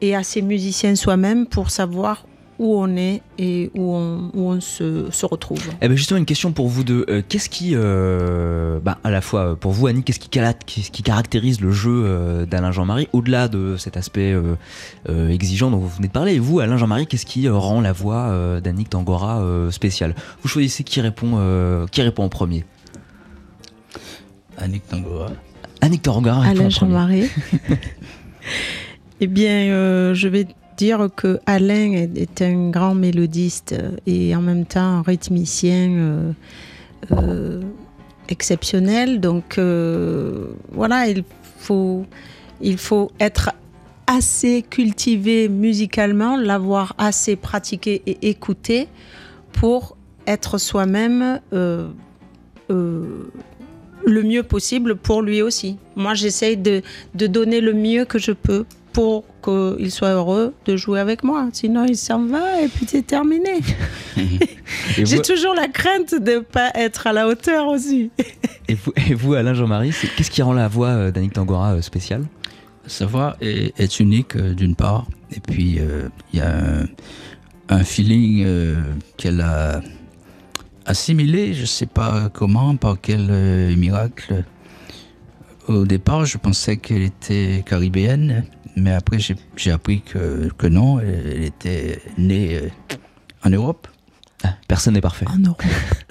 et 0.00 0.14
assez 0.14 0.42
musicien 0.42 0.94
soi-même 0.94 1.46
pour 1.46 1.70
savoir 1.70 2.26
où 2.58 2.78
on 2.78 2.96
est 2.96 3.22
et 3.38 3.70
où 3.74 3.94
on, 3.94 4.30
où 4.34 4.50
on 4.50 4.60
se, 4.60 5.10
se 5.10 5.26
retrouve. 5.26 5.60
Eh 5.82 5.88
ben 5.88 5.96
justement 5.96 6.18
une 6.18 6.26
question 6.26 6.52
pour 6.52 6.68
vous 6.68 6.84
deux. 6.84 7.04
Euh, 7.08 7.22
qu'est-ce 7.26 7.48
qui, 7.48 7.72
euh, 7.74 8.78
bah, 8.80 8.98
à 9.04 9.10
la 9.10 9.20
fois 9.20 9.40
euh, 9.40 9.54
pour 9.54 9.72
vous 9.72 9.86
Annie, 9.86 10.02
qu'est-ce 10.02 10.18
qui, 10.18 10.28
qui 10.90 11.02
caractérise 11.02 11.60
le 11.60 11.70
jeu 11.70 12.02
euh, 12.04 12.46
d'Alain 12.46 12.72
Jean-Marie 12.72 13.08
au-delà 13.12 13.48
de 13.48 13.76
cet 13.76 13.96
aspect 13.96 14.32
euh, 14.32 14.54
euh, 15.08 15.28
exigeant 15.28 15.70
dont 15.70 15.78
vous 15.78 15.88
venez 15.88 16.08
de 16.08 16.12
parler? 16.12 16.34
Et 16.34 16.38
vous, 16.38 16.60
Alain 16.60 16.76
Jean-Marie, 16.76 17.06
qu'est-ce 17.06 17.26
qui 17.26 17.46
euh, 17.46 17.54
rend 17.54 17.80
la 17.80 17.92
voix 17.92 18.28
euh, 18.28 18.60
d'Annick 18.60 18.90
Tangora 18.90 19.40
euh, 19.40 19.70
spéciale? 19.70 20.14
Vous 20.42 20.48
choisissez 20.48 20.84
qui 20.84 21.00
répond, 21.00 21.32
euh, 21.34 21.86
qui 21.86 22.02
répond 22.02 22.24
en 22.24 22.28
premier. 22.28 22.64
Annick 24.58 24.86
Tangora. 24.88 25.30
Annick 25.82 26.02
Tangora 26.02 26.40
répond 26.40 26.60
Alain 26.60 26.68
en 26.68 26.70
premier. 26.70 26.70
Jean-Marie. 26.70 27.28
eh 29.20 29.26
bien, 29.26 29.50
euh, 29.50 30.14
je 30.14 30.28
vais 30.28 30.46
dire 30.76 31.08
que 31.14 31.40
Alain 31.46 31.92
est, 31.92 32.42
un 32.42 32.70
grand 32.70 32.94
mélodiste 32.94 33.72
euh, 33.72 33.96
et 34.06 34.36
en 34.36 34.42
même 34.42 34.66
temps 34.66 34.98
un 34.98 35.02
rythmicien 35.02 35.90
euh, 35.90 36.32
euh, 37.12 37.62
exceptionnel. 38.28 39.20
Donc 39.20 39.58
voilà, 40.72 41.08
il 41.08 41.24
faut, 41.58 42.04
il 42.60 42.78
faut 42.78 43.10
être 43.20 43.50
assez 44.06 44.62
cultivé 44.62 45.48
musicalement, 45.48 46.36
l'avoir 46.36 46.94
assez 46.98 47.36
pratiqué 47.36 48.02
et 48.06 48.28
écouté 48.28 48.88
pour 49.52 49.96
être 50.26 50.58
soi-même 50.58 51.40
le 54.06 54.22
mieux 54.22 54.42
possible 54.42 54.96
pour 54.96 55.22
lui 55.22 55.42
aussi. 55.42 55.76
Moi, 55.96 56.14
j'essaye 56.14 56.56
de, 56.56 56.82
de 57.14 57.26
donner 57.26 57.60
le 57.60 57.74
mieux 57.74 58.04
que 58.04 58.18
je 58.18 58.32
peux 58.32 58.64
pour 58.96 59.26
qu'il 59.44 59.90
soit 59.90 60.12
heureux 60.12 60.54
de 60.64 60.74
jouer 60.78 61.00
avec 61.00 61.22
moi. 61.22 61.50
Sinon, 61.52 61.84
il 61.84 61.98
s'en 61.98 62.24
va 62.24 62.62
et 62.62 62.68
puis 62.68 62.86
c'est 62.88 63.06
terminé. 63.06 63.60
J'ai 64.96 65.04
vous, 65.04 65.20
toujours 65.20 65.52
la 65.52 65.68
crainte 65.68 66.14
de 66.14 66.36
ne 66.36 66.38
pas 66.38 66.70
être 66.74 67.06
à 67.06 67.12
la 67.12 67.28
hauteur 67.28 67.66
aussi. 67.66 68.10
et 68.68 68.74
vous, 68.74 68.94
et 68.96 69.12
vous, 69.12 69.34
Alain 69.34 69.52
Jean-Marie, 69.52 69.92
qu'est-ce 70.16 70.30
qui 70.30 70.40
rend 70.40 70.54
la 70.54 70.68
voix 70.68 70.88
euh, 70.88 71.10
d'Annick 71.10 71.34
Tangora 71.34 71.74
euh, 71.74 71.82
spéciale? 71.82 72.24
Sa 72.86 73.04
voix 73.04 73.36
est, 73.42 73.78
est 73.78 74.00
unique 74.00 74.34
euh, 74.34 74.54
d'une 74.54 74.74
part, 74.74 75.04
et 75.30 75.40
puis 75.40 75.78
euh, 75.78 76.08
il 76.32 76.38
y 76.38 76.42
a 76.42 76.56
un, 76.56 76.86
un 77.68 77.84
feeling 77.84 78.44
euh, 78.46 78.76
qu'elle 79.18 79.42
a 79.42 79.82
assimilé, 80.86 81.52
je 81.52 81.66
sais 81.66 81.84
pas 81.84 82.30
comment, 82.32 82.76
par 82.76 82.96
quel 82.98 83.26
euh, 83.28 83.76
miracle. 83.76 84.42
Au 85.68 85.84
départ, 85.84 86.24
je 86.26 86.38
pensais 86.38 86.76
qu'elle 86.76 87.02
était 87.02 87.64
caribéenne, 87.66 88.44
mais 88.76 88.92
après 88.92 89.18
j'ai 89.18 89.70
appris 89.72 90.00
que, 90.02 90.48
que 90.56 90.66
non, 90.68 91.00
elle, 91.00 91.42
était 91.42 92.00
née 92.18 92.56
euh, 92.56 92.68
en 93.44 93.50
Europe. 93.50 93.88
Ah, 94.44 94.54
Personne 94.68 94.94
n'est 94.94 95.00
parfait. 95.00 95.26
Oh 95.28 95.38
non, 95.38 95.56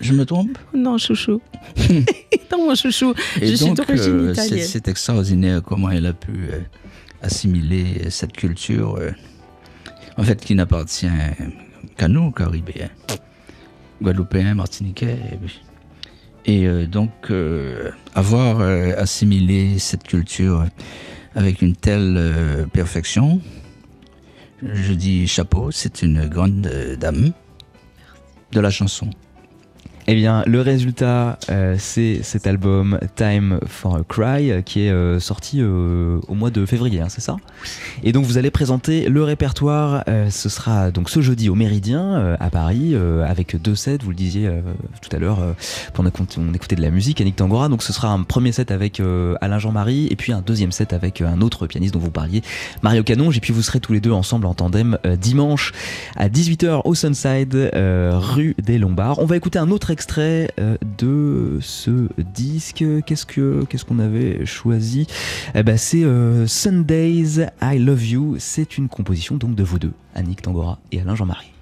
Je 0.02 0.12
me 0.14 0.26
trompe? 0.26 0.58
Non, 0.74 0.98
chouchou. 0.98 1.42
non, 2.52 2.66
mon 2.68 2.76
chouchou, 2.76 3.14
Et 3.40 3.48
je 3.48 3.56
suis 3.56 3.66
donc, 3.68 3.78
d'origine 3.78 4.14
euh, 4.14 4.34
c'est- 4.34 4.46
italienne. 4.48 4.68
c'est 4.68 4.88
extraordinaire 4.90 5.62
comment 5.64 5.90
elle 5.90 6.08
a 6.08 6.14
pu 6.14 6.32
euh, 6.52 6.60
assimiler 7.22 8.10
cette 8.10 8.34
culture, 8.34 8.96
euh, 8.98 9.12
en 10.18 10.24
fait, 10.24 10.42
qui 10.44 10.54
n'appartient 10.56 11.08
qu'à 11.96 12.08
nous, 12.10 12.32
Caribéens, 12.32 12.90
Guadeloupéens, 14.02 14.54
Martiniquais. 14.56 15.18
Et, 15.32 15.38
puis- 15.38 15.62
et, 16.46 16.68
euh, 16.68 16.86
donc, 16.86 17.12
euh, 17.32 17.92
avoir 18.14 18.60
euh, 18.62 18.94
assimilé 18.98 19.80
cette 19.80 20.04
culture 20.04 20.66
avec 21.34 21.62
une 21.62 21.76
telle 21.76 22.66
perfection, 22.72 23.42
je 24.64 24.94
dis 24.94 25.28
chapeau, 25.28 25.70
c'est 25.72 26.02
une 26.02 26.28
grande 26.28 26.62
dame 26.98 27.34
de 28.54 28.60
la 28.62 28.70
chanson. 28.70 29.10
Eh 30.08 30.14
bien, 30.14 30.44
le 30.46 30.62
résultat, 30.62 31.40
euh, 31.50 31.78
c'est 31.80 32.20
cet 32.22 32.46
album 32.46 33.00
Time 33.16 33.60
for 33.66 33.96
a 33.96 34.04
Cry 34.08 34.52
euh, 34.52 34.62
qui 34.62 34.82
est 34.82 34.92
euh, 34.92 35.20
sorti 35.20 35.62
euh, 35.62 36.20
au 36.28 36.36
mois 36.36 36.52
de 36.52 36.64
février, 36.68 37.02
hein, 37.02 37.08
c'est 37.10 37.22
ça? 37.22 37.38
Et 38.04 38.12
donc, 38.12 38.24
vous 38.24 38.38
allez 38.38 38.52
présenter 38.52 39.10
le 39.10 39.24
répertoire. 39.24 40.04
euh, 40.08 40.30
ce 40.30 40.48
sera 40.48 40.92
donc 40.92 41.10
ce 41.10 41.22
jeudi 41.22 41.50
au 41.50 41.56
Méridien 41.56 42.04
euh, 42.18 42.38
à 42.40 42.52
Paris 42.52 42.96
avec 43.26 43.60
deux 43.60 43.74
sets. 43.74 43.98
Vous 44.04 44.12
le 44.12 44.16
disiez 44.16 44.48
tout 45.02 45.16
à 45.16 45.18
l'heure, 45.18 45.40
pendant 45.94 46.12
qu'on 46.12 46.28
on 46.38 46.54
écoutait 46.54 46.76
de 46.76 46.82
la 46.82 46.92
musique, 46.92 47.20
Annick 47.20 47.38
Tangora. 47.38 47.68
Donc, 47.68 47.82
ce 47.82 47.92
sera 47.92 48.10
un 48.10 48.22
premier 48.22 48.52
set 48.52 48.70
avec 48.70 49.02
Alain 49.42 49.58
Jean-Marie 49.60 50.08
et 50.12 50.16
puis 50.16 50.34
un 50.34 50.42
deuxième 50.42 50.72
set 50.72 50.94
avec 50.94 51.22
un 51.22 51.42
autre 51.42 51.66
pianiste 51.66 51.94
dont 51.96 52.00
vous 52.00 52.12
parliez, 52.12 52.44
Mario 52.84 53.04
Canonge. 53.04 53.38
Et 53.38 53.40
puis, 53.40 53.54
vous 53.54 53.64
serez 53.64 53.80
tous 53.80 53.94
les 53.94 54.02
deux 54.02 54.12
ensemble 54.12 54.46
en 54.46 54.54
tandem 54.54 55.00
dimanche 55.20 55.72
à 56.16 56.30
18h 56.30 56.82
au 56.86 56.94
Sunside, 56.94 57.72
rue 57.74 58.56
des 58.62 58.78
Lombards. 58.78 59.20
On 59.20 59.26
va 59.26 59.36
écouter 59.36 59.58
un 59.58 59.72
autre 59.72 59.92
extrait 59.96 60.52
euh, 60.60 60.76
de 60.98 61.58
ce 61.62 62.10
disque. 62.34 62.84
Qu'est-ce 63.06 63.26
que 63.26 63.64
qu'est-ce 63.64 63.86
qu'on 63.86 64.00
avait 64.00 64.46
choisi? 64.46 65.08
Eh 65.56 65.64
ben, 65.64 65.78
C'est 65.78 66.04
euh, 66.04 66.48
Sundays 66.48 67.48
I 67.62 67.80
Love 67.80 68.06
You. 68.06 68.36
C'est 68.38 68.78
une 68.78 68.90
composition 68.90 69.38
donc 69.38 69.56
de 69.56 69.64
vous 69.64 69.80
deux, 69.80 69.94
Annick 70.14 70.42
Tangora 70.42 70.80
et 70.92 71.00
Alain 71.00 71.16
Jean-Marie. 71.16 71.55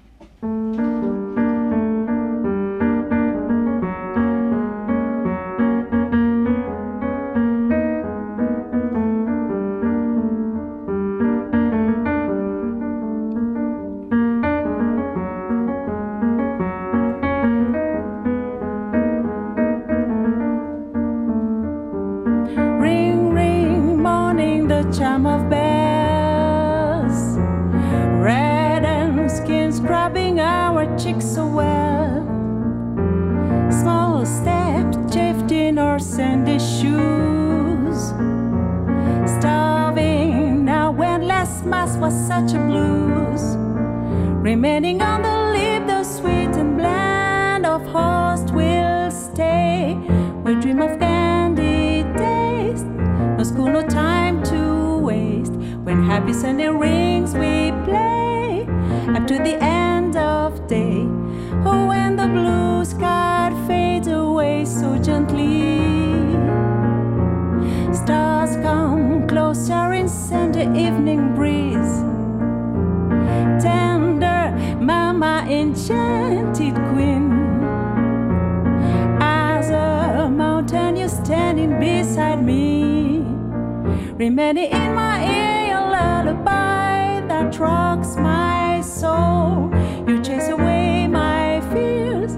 Remaining 84.24 84.70
in 84.70 84.94
my 84.94 85.16
ear, 85.22 85.76
a 85.76 85.80
lullaby 85.92 87.20
that 87.28 87.58
rocks 87.58 88.16
my 88.16 88.80
soul. 88.80 89.70
You 90.08 90.22
chase 90.24 90.48
away 90.48 91.06
my 91.06 91.60
fears 91.70 92.32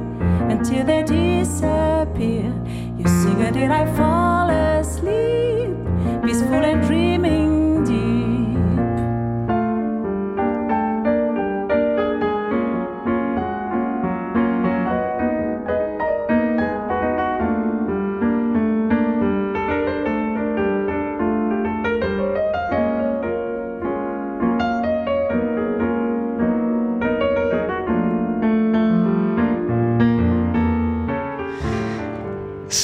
until 0.51 0.85
they 0.85 1.05
disappear. 1.05 2.53
You 2.99 3.07
sing 3.07 3.41
until 3.41 3.71
I 3.71 3.87
fall 3.95 4.51
asleep, 4.51 5.77
peaceful 6.25 6.65
and 6.71 6.85
dreaming 6.85 7.16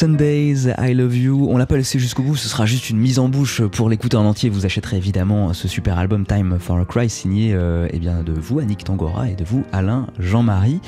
Sundays, 0.02 0.66
I 0.78 0.94
Love 0.94 1.16
You. 1.16 1.46
On 1.48 1.56
l'a 1.56 1.66
pas 1.66 1.76
laissé 1.76 2.00
jusqu'au 2.00 2.24
bout, 2.24 2.34
ce 2.34 2.48
sera 2.48 2.66
juste 2.66 2.90
une 2.90 2.98
mise 2.98 3.20
en 3.20 3.28
bouche 3.28 3.62
pour 3.62 3.88
l'écouter 3.88 4.16
en 4.16 4.24
entier. 4.24 4.50
Vous 4.50 4.66
achèterez 4.66 4.96
évidemment 4.96 5.52
ce 5.54 5.68
super 5.68 5.96
album 5.96 6.26
Time 6.26 6.58
for 6.58 6.76
a 6.76 6.84
Cry 6.84 7.08
signé 7.08 7.54
euh, 7.54 7.86
eh 7.92 8.00
bien, 8.00 8.24
de 8.24 8.32
vous, 8.32 8.58
Annick 8.58 8.82
Tangora, 8.82 9.28
et 9.30 9.36
de 9.36 9.44
vous, 9.44 9.64
Alain 9.70 10.08
Jean-Marie. 10.18 10.80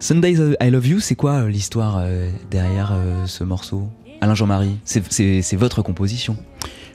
Sundays, 0.00 0.38
I 0.62 0.70
Love 0.70 0.86
You, 0.86 1.00
c'est 1.00 1.14
quoi 1.14 1.42
euh, 1.42 1.50
l'histoire 1.50 1.98
euh, 1.98 2.30
derrière 2.50 2.96
ce 3.26 3.44
morceau? 3.44 3.86
Alain 4.22 4.34
Jean-Marie, 4.34 4.78
c'est- 4.86 5.56
votre 5.56 5.82
composition. 5.82 6.34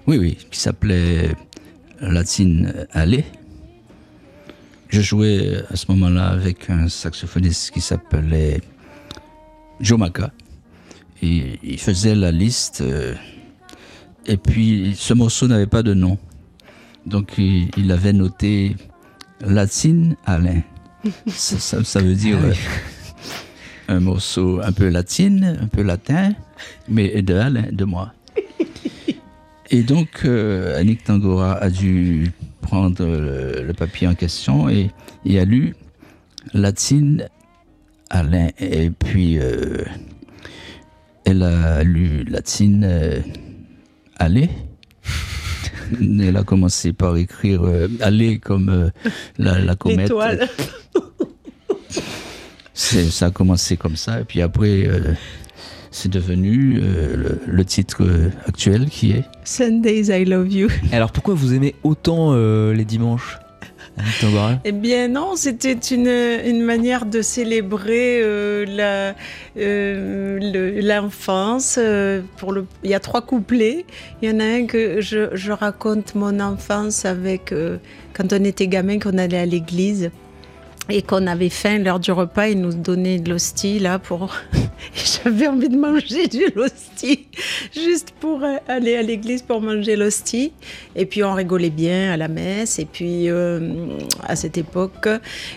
Oui, 0.08 0.18
oui, 0.18 0.40
qui 0.50 0.60
s'appelait 0.60 1.36
Latine 2.02 2.88
Alley. 2.94 3.26
Je 4.88 5.02
jouais 5.02 5.62
à 5.70 5.76
ce 5.76 5.86
moment-là 5.92 6.30
avec 6.30 6.68
un 6.72 6.90
saxophoniste 6.90 7.70
qui 7.70 7.82
s'appelait 7.82 8.62
Joe 9.82 10.00
Maca. 10.00 10.32
Il 11.22 11.78
faisait 11.80 12.16
la 12.16 12.32
liste. 12.32 12.82
euh, 12.82 13.14
Et 14.26 14.38
puis, 14.38 14.94
ce 14.98 15.14
morceau 15.14 15.48
n'avait 15.48 15.68
pas 15.68 15.84
de 15.84 15.94
nom. 15.94 16.18
Donc, 17.06 17.34
il, 17.38 17.70
il 17.78 17.92
avait 17.92 18.14
noté 18.14 18.76
Latine 19.42 20.16
Alain. 20.26 20.62
ça, 21.28 21.58
ça- 21.60 21.84
ça 21.84 22.02
veut 22.02 22.16
dire 22.16 22.38
euh, 22.44 22.54
un 23.88 24.00
morceau 24.02 24.62
un 24.62 24.72
peu 24.72 24.90
latine, 24.90 25.58
un 25.62 25.68
peu 25.68 25.82
latin, 25.82 26.34
mais 26.88 27.22
de 27.22 27.34
Alain, 27.36 27.66
de 27.72 27.86
moi. 27.86 28.14
Et 29.72 29.84
donc, 29.84 30.22
euh, 30.26 30.80
Annick 30.80 31.04
Tangora 31.04 31.54
a 31.58 31.70
dû 31.70 32.32
prendre 32.62 33.06
le, 33.06 33.64
le 33.66 33.74
papier 33.74 34.08
en 34.08 34.16
question 34.16 34.68
et, 34.70 34.90
et 35.26 35.40
a 35.40 35.46
lu 35.46 35.76
Latine 36.54 37.28
Alain. 38.10 38.50
Et 38.60 38.90
puis, 38.90 39.38
euh, 39.40 39.84
elle 41.30 41.44
a 41.44 41.84
lu 41.84 42.24
Latine 42.24 42.84
euh, 42.88 43.20
Allez. 44.18 44.50
Elle 46.02 46.38
a 46.38 46.44
commencé 46.44 46.94
par 46.94 47.18
écrire 47.18 47.64
euh, 47.64 47.88
Allez 48.02 48.38
comme 48.40 48.70
euh, 48.70 48.90
la, 49.38 49.60
la 49.60 49.76
comète. 49.76 50.12
Ça 52.74 53.26
a 53.28 53.32
commencé 53.32 53.76
comme 53.78 53.96
ça. 53.96 54.22
Et 54.22 54.24
puis 54.24 54.42
après, 54.42 54.88
euh, 54.88 55.14
c'est 55.92 56.10
devenu 56.12 56.80
euh, 56.82 57.16
le, 57.16 57.42
le 57.46 57.66
titre 57.66 58.04
actuel 58.46 58.90
qui 58.90 59.12
est 59.12 59.24
Sundays 59.44 60.10
I 60.10 60.26
love 60.26 60.52
you. 60.52 60.70
Alors 60.92 61.12
pourquoi 61.12 61.34
vous 61.34 61.54
aimez 61.54 61.76
autant 61.84 62.32
euh, 62.34 62.74
les 62.74 62.86
dimanches? 62.86 63.38
Eh 64.64 64.72
bien 64.72 65.08
non, 65.10 65.36
c'était 65.36 65.74
une, 65.74 66.08
une 66.08 66.62
manière 66.64 67.06
de 67.06 67.22
célébrer 67.22 68.22
euh, 68.22 68.66
euh, 69.58 70.40
le- 70.40 70.80
l'enfance. 70.82 71.78
euh, 71.78 72.22
le, 72.50 72.66
il 72.84 72.90
y 72.90 72.94
a 72.94 73.00
trois 73.00 73.22
couplets. 73.22 73.86
Il 74.22 74.30
y 74.30 74.32
en 74.32 74.40
a 74.40 74.46
un 74.46 74.66
que 74.66 75.02
je, 75.02 75.30
je 75.34 75.52
raconte 75.52 76.16
mon 76.16 76.40
enfance 76.40 77.06
avec 77.06 77.54
quand 78.14 78.32
on 78.34 78.44
était 78.44 78.68
gamin, 78.68 79.00
qu'on 79.00 79.18
allait 79.18 79.40
à 79.40 79.46
l'église 79.46 80.12
et 80.90 81.02
qu'on 81.04 81.28
avait 81.28 81.50
faim 81.50 81.80
l'heure 81.80 82.00
du 82.00 82.12
repas, 82.12 82.48
ils 82.48 82.60
nous 82.60 82.74
donnaient 82.74 83.20
de 83.20 83.30
l'hostie 83.30 83.80
là 83.80 84.00
pour. 84.00 84.36
J'avais 85.24 85.48
envie 85.48 85.70
de 85.70 85.78
manger 85.78 86.28
du 86.28 86.46
l'hostie 86.56 87.28
juste 87.74 88.14
pour 88.20 88.44
euh, 88.44 88.56
aller 88.68 88.96
à 88.96 89.02
l'église 89.02 89.42
pour 89.42 89.62
manger 89.62 89.96
l'hostie. 89.96 90.54
Et 90.96 91.06
puis 91.06 91.24
on 91.24 91.34
rigolait 91.34 91.70
bien 91.70 92.12
à 92.14 92.18
la 92.18 92.28
messe. 92.28 92.80
Et 92.80 92.86
puis 92.86 93.30
euh, 93.30 93.98
à 94.24 94.36
cette 94.36 94.58
époque. 94.58 95.08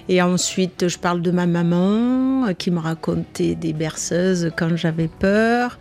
Et 0.09 0.21
ensuite, 0.21 0.88
je 0.88 0.99
parle 0.99 1.23
de 1.23 1.31
ma 1.31 1.47
maman 1.47 2.47
euh, 2.49 2.53
qui 2.53 2.71
me 2.71 2.81
racontait 2.81 3.55
des 3.55 3.73
berceuses 3.73 4.51
quand 4.57 4.77
j'avais 4.77 5.09
peur. 5.09 5.79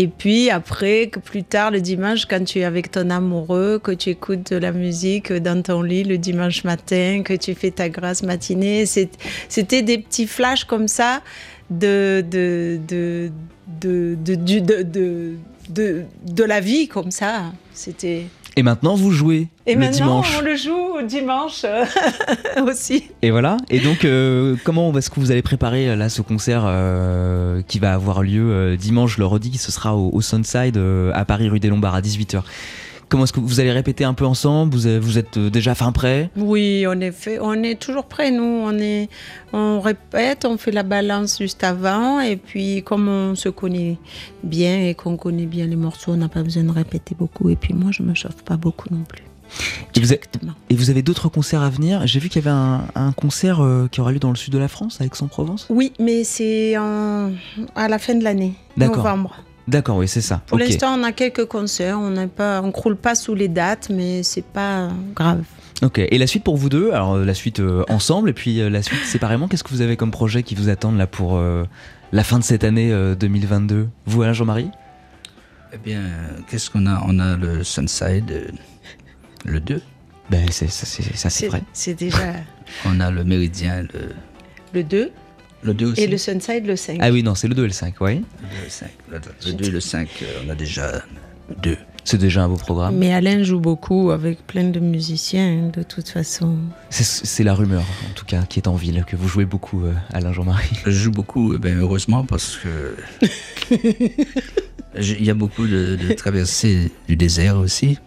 Et 0.00 0.06
puis 0.06 0.48
après, 0.48 1.10
plus 1.24 1.42
tard, 1.42 1.72
le 1.72 1.80
dimanche, 1.80 2.24
quand 2.26 2.44
tu 2.44 2.60
es 2.60 2.64
avec 2.64 2.90
ton 2.92 3.10
amoureux, 3.10 3.80
que 3.82 3.90
tu 3.90 4.10
écoutes 4.10 4.52
de 4.52 4.56
la 4.56 4.70
musique 4.70 5.32
dans 5.32 5.60
ton 5.60 5.82
lit 5.82 6.04
le 6.04 6.18
dimanche 6.18 6.62
matin, 6.62 7.22
que 7.24 7.34
tu 7.34 7.52
fais 7.54 7.72
ta 7.72 7.88
grâce 7.88 8.22
matinée, 8.22 8.86
c'était 8.86 9.82
des 9.82 9.98
petits 9.98 10.28
flashs 10.28 10.64
comme 10.64 10.86
ça 10.86 11.20
de- 11.68 12.24
de 16.26 16.44
la 16.44 16.60
vie 16.60 16.86
comme 16.88 17.10
ça. 17.10 17.52
C'était. 17.74 18.26
Et 18.58 18.62
maintenant 18.64 18.96
vous 18.96 19.12
jouez 19.12 19.46
Et 19.66 19.74
le 19.74 19.80
maintenant, 19.80 20.06
dimanche. 20.20 20.36
on 20.36 20.42
le 20.42 20.56
joue 20.56 21.02
dimanche 21.06 21.62
euh, 21.64 21.84
aussi. 22.68 23.04
Et 23.22 23.30
voilà. 23.30 23.56
Et 23.70 23.78
donc, 23.78 24.04
euh, 24.04 24.56
comment 24.64 24.92
est-ce 24.98 25.10
que 25.10 25.20
vous 25.20 25.30
allez 25.30 25.42
préparer 25.42 25.88
euh, 25.88 25.94
là 25.96 26.08
ce 26.08 26.22
concert 26.22 26.64
euh, 26.66 27.62
qui 27.68 27.78
va 27.78 27.94
avoir 27.94 28.22
lieu 28.24 28.50
euh, 28.50 28.76
dimanche, 28.76 29.16
le 29.16 29.26
redis, 29.26 29.58
ce 29.58 29.70
sera 29.70 29.94
au, 29.94 30.10
au 30.12 30.20
Sunside 30.20 30.76
à 31.14 31.24
Paris, 31.24 31.48
rue 31.48 31.60
des 31.60 31.68
Lombards 31.68 31.94
à 31.94 32.00
18h. 32.00 32.42
Comment 33.08 33.24
est-ce 33.24 33.32
que 33.32 33.40
vous 33.40 33.58
allez 33.60 33.72
répéter 33.72 34.04
un 34.04 34.12
peu 34.12 34.26
ensemble? 34.26 34.76
Vous, 34.76 35.00
vous 35.00 35.16
êtes 35.16 35.38
euh, 35.38 35.48
déjà 35.48 35.74
fin 35.74 35.92
prêt? 35.92 36.30
Oui, 36.36 36.84
on 36.86 37.00
est, 37.00 37.10
fait, 37.12 37.38
on 37.40 37.62
est 37.62 37.80
toujours 37.80 38.04
prêts, 38.04 38.30
nous. 38.30 38.42
On, 38.42 38.78
est, 38.78 39.08
on 39.54 39.80
répète, 39.80 40.44
on 40.44 40.58
fait 40.58 40.72
la 40.72 40.82
balance 40.82 41.38
juste 41.38 41.64
avant. 41.64 42.20
Et 42.20 42.36
puis, 42.36 42.82
comme 42.82 43.08
on 43.08 43.34
se 43.34 43.48
connaît 43.48 43.96
bien 44.42 44.84
et 44.86 44.94
qu'on 44.94 45.16
connaît 45.16 45.46
bien 45.46 45.66
les 45.66 45.76
morceaux, 45.76 46.12
on 46.12 46.16
n'a 46.18 46.28
pas 46.28 46.42
besoin 46.42 46.64
de 46.64 46.70
répéter 46.70 47.14
beaucoup. 47.18 47.48
Et 47.48 47.56
puis, 47.56 47.72
moi, 47.72 47.90
je 47.92 48.02
me 48.02 48.14
chauffe 48.14 48.42
pas 48.44 48.58
beaucoup 48.58 48.88
non 48.92 49.04
plus. 49.04 49.22
Et 49.96 50.00
vous, 50.00 50.06
Directement. 50.08 50.52
et 50.68 50.74
vous 50.74 50.90
avez 50.90 51.00
d'autres 51.00 51.30
concerts 51.30 51.62
à 51.62 51.70
venir? 51.70 52.06
J'ai 52.06 52.20
vu 52.20 52.28
qu'il 52.28 52.44
y 52.44 52.46
avait 52.46 52.54
un, 52.54 52.82
un 52.94 53.12
concert 53.12 53.62
euh, 53.62 53.88
qui 53.90 54.02
aura 54.02 54.12
lieu 54.12 54.18
dans 54.18 54.28
le 54.28 54.36
sud 54.36 54.52
de 54.52 54.58
la 54.58 54.68
France, 54.68 55.00
à 55.00 55.06
Aix-en-Provence. 55.06 55.66
Oui, 55.70 55.94
mais 55.98 56.22
c'est 56.24 56.74
à 56.74 57.88
la 57.88 57.98
fin 57.98 58.14
de 58.14 58.22
l'année, 58.22 58.52
novembre. 58.76 59.36
D'accord, 59.68 59.98
oui, 59.98 60.08
c'est 60.08 60.22
ça. 60.22 60.40
Pour 60.46 60.58
l'instant, 60.58 60.98
on 60.98 61.04
a 61.04 61.12
quelques 61.12 61.44
concerts. 61.44 61.98
On 62.00 62.10
ne 62.10 62.70
croule 62.70 62.96
pas 62.96 63.14
sous 63.14 63.34
les 63.34 63.48
dates, 63.48 63.90
mais 63.90 64.22
c'est 64.22 64.44
pas 64.44 64.88
grave. 65.14 65.44
Ok. 65.82 65.98
Et 65.98 66.16
la 66.16 66.26
suite 66.26 66.42
pour 66.42 66.56
vous 66.56 66.70
deux? 66.70 66.90
Alors, 66.92 67.14
euh, 67.16 67.24
la 67.24 67.34
suite 67.34 67.60
euh, 67.60 67.84
ensemble 67.88 68.30
et 68.30 68.32
puis 68.32 68.60
euh, 68.60 68.70
la 68.70 68.82
suite 68.82 69.04
séparément. 69.04 69.46
Qu'est-ce 69.46 69.62
que 69.62 69.68
vous 69.68 69.82
avez 69.82 69.96
comme 69.96 70.10
projet 70.10 70.42
qui 70.42 70.54
vous 70.54 70.70
attendent 70.70 70.96
là 70.96 71.06
pour 71.06 71.36
euh, 71.36 71.64
la 72.12 72.24
fin 72.24 72.38
de 72.38 72.44
cette 72.44 72.64
année 72.64 72.90
euh, 72.90 73.14
2022 73.14 73.88
Vous, 74.06 74.22
Alain 74.22 74.32
Jean-Marie? 74.32 74.70
Eh 75.72 75.76
bien, 75.76 76.00
qu'est-ce 76.48 76.70
qu'on 76.70 76.86
a? 76.86 77.02
On 77.06 77.18
a 77.18 77.36
le 77.36 77.62
Sunside, 77.62 78.30
euh, 78.30 78.48
le 79.44 79.60
2. 79.60 79.82
Ben, 80.30 80.46
c'est, 80.50 80.68
ça, 80.70 80.86
c'est, 80.86 81.14
ça, 81.14 81.28
c'est 81.30 81.46
vrai. 81.48 81.62
C'est 81.74 81.94
déjà 81.94 82.32
On 82.86 82.98
a 83.00 83.10
le 83.10 83.22
Méridien, 83.22 83.82
le, 83.82 84.14
le 84.72 84.82
2 84.82 85.12
le 85.62 85.74
2 85.74 85.92
aussi. 85.92 86.02
et 86.02 86.06
le 86.06 86.18
Sunside 86.18 86.66
le 86.66 86.76
5. 86.76 86.98
Ah 87.00 87.10
oui, 87.10 87.22
non, 87.22 87.34
c'est 87.34 87.48
le 87.48 87.54
2 87.54 87.64
et 87.64 87.66
le 87.66 87.72
5, 87.72 87.94
oui. 88.00 88.24
Le 88.42 88.48
2 88.48 88.54
et 88.60 88.64
le 88.64 88.70
5. 88.70 88.88
Le, 89.10 89.18
le 89.46 89.52
2 89.54 89.64
et 89.64 89.70
le 89.70 89.80
5, 89.80 90.08
euh, 90.22 90.26
on 90.46 90.50
a 90.50 90.54
déjà 90.54 91.02
deux. 91.62 91.76
C'est 92.04 92.16
déjà 92.18 92.44
un 92.44 92.48
beau 92.48 92.56
programme. 92.56 92.96
Mais 92.96 93.12
Alain 93.12 93.42
joue 93.42 93.60
beaucoup 93.60 94.10
avec 94.12 94.46
plein 94.46 94.64
de 94.64 94.80
musiciens, 94.80 95.66
hein, 95.66 95.70
de 95.76 95.82
toute 95.82 96.08
façon. 96.08 96.56
C'est, 96.88 97.44
la 97.44 97.52
rumeur, 97.54 97.82
en 97.82 98.14
tout 98.14 98.24
cas, 98.24 98.44
qui 98.48 98.58
est 98.58 98.66
en 98.66 98.76
ville, 98.76 99.04
que 99.06 99.14
vous 99.14 99.28
jouez 99.28 99.44
beaucoup, 99.44 99.84
euh, 99.84 99.92
Alain 100.12 100.32
Jean-Marie. 100.32 100.70
Je 100.86 100.90
joue 100.90 101.10
beaucoup, 101.10 101.54
eh 101.54 101.58
ben, 101.58 101.78
heureusement, 101.78 102.24
parce 102.24 102.56
que 102.56 102.96
il 104.96 105.24
y 105.24 105.28
a 105.28 105.34
beaucoup 105.34 105.66
de, 105.66 105.96
de 105.96 106.14
traversées 106.14 106.90
du 107.08 107.16
désert 107.16 107.58
aussi. 107.58 107.98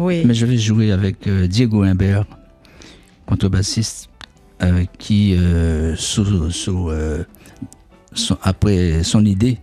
Oui. 0.00 0.22
Mais 0.24 0.34
je 0.34 0.46
vais 0.46 0.56
jouer 0.56 0.92
avec 0.92 1.26
euh, 1.26 1.46
Diego 1.46 1.82
Imbert, 1.82 2.24
contrebassiste, 3.26 4.08
euh, 4.62 4.84
qui, 4.98 5.34
euh, 5.36 5.94
sous- 5.96 6.50
sous, 6.50 6.90
euh, 6.90 7.24
son- 8.12 8.38
après 8.42 9.02
son 9.02 9.24
idée 9.24 9.58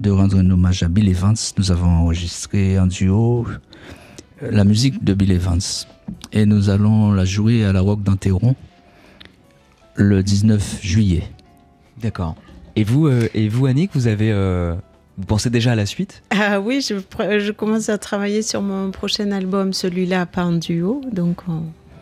de 0.00 0.10
rendre 0.10 0.38
un 0.38 0.50
hommage 0.50 0.82
à 0.82 0.88
Bill 0.88 1.08
Evans, 1.08 1.36
nous 1.58 1.70
avons 1.70 1.88
enregistré 1.88 2.78
en 2.78 2.86
duo 2.86 3.46
la 4.42 4.64
musique 4.64 5.02
de 5.04 5.14
Bill 5.14 5.32
Evans. 5.32 5.60
Et 6.32 6.44
nous 6.46 6.68
allons 6.70 7.12
la 7.12 7.24
jouer 7.24 7.64
à 7.64 7.72
la 7.72 7.80
Rock 7.80 8.02
d'Anteron 8.02 8.54
le 9.94 10.22
19 10.22 10.80
juillet. 10.82 11.22
D'accord. 12.00 12.36
Et 12.76 12.84
vous, 12.84 13.06
euh, 13.06 13.28
et 13.32 13.48
vous, 13.48 13.66
Annick, 13.66 13.90
vous 13.94 14.06
avez, 14.06 14.30
euh, 14.30 14.74
vous 15.16 15.24
pensez 15.24 15.48
déjà 15.48 15.72
à 15.72 15.74
la 15.74 15.86
suite? 15.86 16.22
Ah 16.30 16.60
oui, 16.60 16.82
je, 16.86 17.50
commence 17.52 17.88
à 17.88 17.96
travailler 17.96 18.42
sur 18.42 18.60
mon 18.60 18.90
prochain 18.90 19.32
album, 19.32 19.72
celui-là 19.72 20.26
pas 20.26 20.44
en 20.44 20.52
duo, 20.52 21.00
donc 21.10 21.38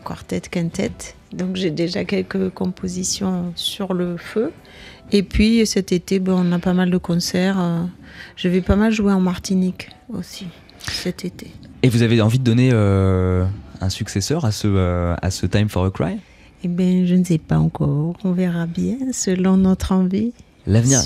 quartet, 0.05 0.41
quintet. 0.43 0.93
Donc 1.33 1.57
j'ai 1.57 1.71
déjà 1.71 2.05
quelques 2.05 2.51
compositions 2.51 3.53
sur 3.57 3.95
le 3.95 4.17
feu. 4.17 4.53
Et 5.11 5.23
puis 5.23 5.67
cet 5.67 5.93
été, 5.93 6.21
ben, 6.21 6.35
on 6.35 6.53
a 6.53 6.59
pas 6.59 6.75
mal 6.75 6.91
de 6.91 6.99
concerts. 6.99 7.59
euh, 7.61 7.83
Je 8.37 8.49
vais 8.49 8.61
pas 8.61 8.77
mal 8.77 8.93
jouer 8.93 9.13
en 9.13 9.21
Martinique 9.21 9.89
aussi 10.09 10.47
cet 10.79 11.25
été. 11.25 11.51
Et 11.83 11.89
vous 11.89 12.03
avez 12.03 12.21
envie 12.21 12.39
de 12.39 12.45
donner 12.45 12.71
euh, 12.73 13.45
un 13.81 13.89
successeur 13.89 14.45
à 14.45 14.53
ce, 14.53 14.69
euh, 14.69 15.15
à 15.21 15.31
ce 15.31 15.47
Time 15.47 15.69
for 15.69 15.85
a 15.85 15.91
Cry? 15.91 16.19
Eh 16.63 16.69
bien, 16.69 17.05
je 17.05 17.15
ne 17.15 17.25
sais 17.25 17.39
pas 17.39 17.59
encore. 17.59 18.15
On 18.25 18.33
verra 18.33 18.67
bien 18.67 18.97
selon 19.13 19.57
notre 19.59 19.93
envie. 19.93 20.33
L'avenir. 20.67 20.99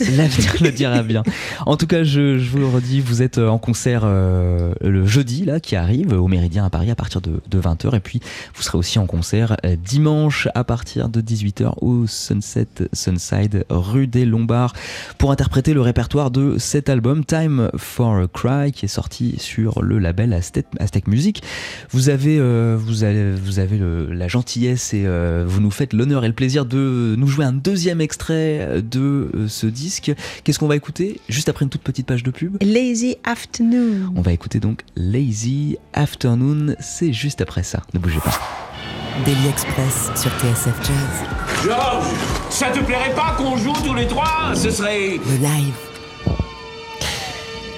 L'avenir 0.16 0.54
le 0.60 0.70
dira 0.70 1.02
bien. 1.02 1.22
En 1.66 1.76
tout 1.76 1.86
cas, 1.86 2.04
je, 2.04 2.38
je 2.38 2.50
vous 2.50 2.58
le 2.58 2.66
redis, 2.66 3.00
vous 3.00 3.22
êtes 3.22 3.38
euh, 3.38 3.48
en 3.48 3.58
concert 3.58 4.02
euh, 4.04 4.74
le 4.82 5.06
jeudi 5.06 5.44
là 5.44 5.60
qui 5.60 5.76
arrive 5.76 6.12
au 6.12 6.28
Méridien 6.28 6.64
à 6.64 6.70
Paris 6.70 6.90
à 6.90 6.94
partir 6.94 7.20
de, 7.20 7.40
20h 7.50 7.94
et 7.96 8.00
puis 8.00 8.20
vous 8.54 8.62
serez 8.62 8.78
aussi 8.78 8.98
en 8.98 9.06
concert 9.06 9.56
euh, 9.64 9.76
dimanche 9.76 10.48
à 10.54 10.64
partir 10.64 11.08
de 11.08 11.20
18h 11.20 11.74
au 11.80 12.06
Sunset 12.06 12.66
Sunside 12.92 13.64
rue 13.70 14.06
des 14.06 14.24
Lombards 14.24 14.72
pour 15.18 15.30
interpréter 15.30 15.74
le 15.74 15.80
répertoire 15.80 16.30
de 16.30 16.58
cet 16.58 16.88
album 16.88 17.24
Time 17.24 17.70
for 17.76 18.16
a 18.16 18.26
Cry 18.26 18.72
qui 18.72 18.86
est 18.86 18.88
sorti 18.88 19.36
sur 19.38 19.82
le 19.82 19.98
label 19.98 20.32
Aztec, 20.32 21.06
Music. 21.06 21.42
Vous 21.90 22.08
avez 22.08 22.38
euh, 22.38 22.76
vous 22.78 23.04
avez 23.04 23.32
vous 23.32 23.58
avez 23.58 23.78
le- 23.78 24.12
la 24.12 24.28
gentillesse 24.28 24.92
et 24.94 25.04
euh, 25.06 25.44
vous 25.46 25.60
nous 25.60 25.70
faites 25.70 25.92
l'honneur 25.92 26.24
et 26.24 26.28
le 26.28 26.34
plaisir 26.34 26.64
de 26.66 27.14
nous 27.16 27.26
jouer 27.28 27.44
un 27.44 27.52
deuxième 27.52 28.00
extrait 28.00 28.81
de 28.82 29.30
euh, 29.34 29.48
ce 29.48 29.66
disque. 29.66 30.12
Qu'est-ce 30.44 30.58
qu'on 30.58 30.68
va 30.68 30.76
écouter 30.76 31.20
juste 31.28 31.48
après 31.48 31.64
une 31.64 31.70
toute 31.70 31.82
petite 31.82 32.06
page 32.06 32.22
de 32.22 32.30
pub 32.30 32.56
Lazy 32.62 33.16
Afternoon. 33.24 34.12
On 34.16 34.22
va 34.22 34.32
écouter 34.32 34.60
donc 34.60 34.82
Lazy 34.96 35.78
Afternoon, 35.92 36.74
c'est 36.80 37.12
juste 37.12 37.40
après 37.40 37.62
ça. 37.62 37.82
Ne 37.94 37.98
bougez 37.98 38.20
pas. 38.20 38.38
Daily 39.24 39.48
Express 39.48 40.10
sur 40.16 40.30
TSF 40.38 40.74
Jazz. 40.82 41.64
Georges, 41.64 42.06
ça 42.50 42.70
te 42.70 42.80
plairait 42.80 43.14
pas 43.14 43.34
qu'on 43.36 43.56
joue 43.56 43.74
tous 43.84 43.94
les 43.94 44.06
trois? 44.06 44.52
Ce 44.54 44.70
serait... 44.70 45.18
Le 45.26 45.36
live. 45.36 45.91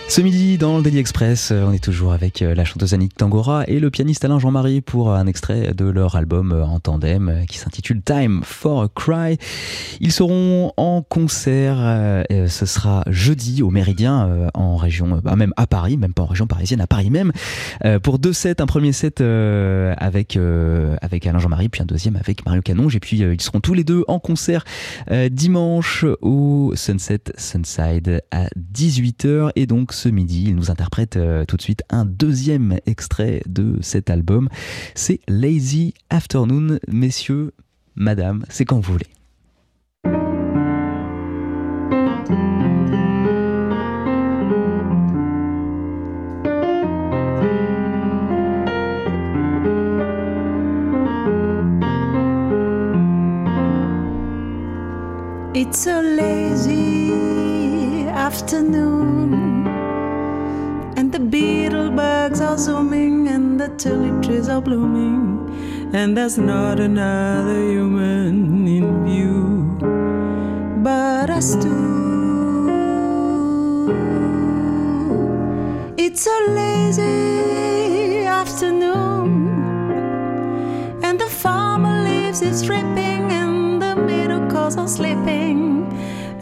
Ce 0.07 0.21
midi, 0.21 0.59
dans 0.59 0.77
le 0.77 0.83
Daily 0.83 0.99
Express, 0.99 1.51
euh, 1.51 1.65
on 1.67 1.73
est 1.73 1.83
toujours 1.83 2.13
avec 2.13 2.43
euh, 2.43 2.55
la 2.55 2.65
chanteuse 2.65 2.93
Annick 2.93 3.17
Tangora 3.17 3.65
et 3.67 3.81
le 3.81 3.91
pianiste 3.91 4.25
Alain 4.25 4.39
Jean-Marie 4.39 4.83
pour 4.83 5.13
un 5.13 5.27
extrait 5.27 5.73
de 5.73 5.87
leur 5.87 6.15
album 6.15 6.53
euh, 6.53 6.63
en 6.63 6.79
tandem 6.79 7.45
qui 7.49 7.57
s'intitule 7.57 8.03
Time 8.03 8.43
for 8.45 8.83
a 8.83 8.89
Cry. 8.95 9.39
Ils 10.01 10.13
seront 10.13 10.73
en 10.77 11.03
concert, 11.03 11.77
ce 12.31 12.67
sera 12.67 13.03
jeudi 13.09 13.63
au 13.63 13.71
Méridien, 13.71 14.51
en 14.55 14.77
région, 14.77 15.21
bah, 15.23 15.37
même 15.37 15.53
à 15.57 15.67
Paris, 15.67 15.97
même 15.97 16.13
pas 16.13 16.23
en 16.23 16.27
région 16.27 16.47
parisienne, 16.47 16.81
à 16.81 16.87
Paris 16.87 17.11
même, 17.11 17.33
pour 18.03 18.19
deux 18.19 18.33
sets, 18.33 18.61
un 18.61 18.67
premier 18.67 18.93
set 18.93 19.21
avec, 19.21 20.39
avec 21.01 21.27
Alain 21.27 21.39
Jean-Marie, 21.39 21.69
puis 21.69 21.83
un 21.83 21.87
deuxième 21.87 22.17
avec 22.17 22.45
Mario 22.45 22.63
Canonge, 22.63 22.97
et 22.97 23.01
puis 23.01 23.19
ils 23.19 23.41
seront 23.41 23.61
tous 23.61 23.75
les 23.75 23.85
deux 23.85 24.05
en 24.09 24.19
concert 24.19 24.65
dimanche 25.31 26.05
au 26.21 26.73
Sunset 26.75 27.21
Sunside 27.39 28.23
à 28.31 28.49
18h, 28.75 29.51
et 29.57 29.67
donc 29.67 29.94
ce 29.95 30.09
midi. 30.09 30.45
Il 30.49 30.57
nous 30.57 30.71
interprète 30.71 31.17
euh, 31.17 31.45
tout 31.45 31.57
de 31.57 31.63
suite 31.63 31.83
un 31.91 32.05
deuxième 32.05 32.79
extrait 32.87 33.43
de 33.47 33.79
cet 33.81 34.11
album. 34.11 34.49
C'est 34.95 35.21
Lazy 35.29 35.95
Afternoon. 36.11 36.79
Messieurs, 36.89 37.53
madame, 37.95 38.45
c'est 38.49 38.65
quand 38.65 38.81
vous 38.81 38.93
voulez. 38.93 39.14
The 63.79 64.20
trees 64.22 64.49
are 64.49 64.61
blooming, 64.61 65.91
and 65.93 66.16
there's 66.16 66.39
not 66.39 66.81
another 66.81 67.61
human 67.70 68.66
in 68.66 69.05
view 69.05 69.79
but 70.83 71.31
us 71.31 71.55
two. 71.57 71.95
It's 75.97 76.27
a 76.27 76.41
lazy 76.51 78.25
afternoon, 78.27 79.49
and 81.03 81.18
the 81.18 81.27
farmer 81.27 82.05
leaves 82.05 82.41
his 82.41 82.62
dripping, 82.62 83.33
and 83.33 83.81
the 83.81 83.97
middle 83.97 84.47
cars 84.51 84.77
are 84.77 84.89
sleeping, 84.89 85.87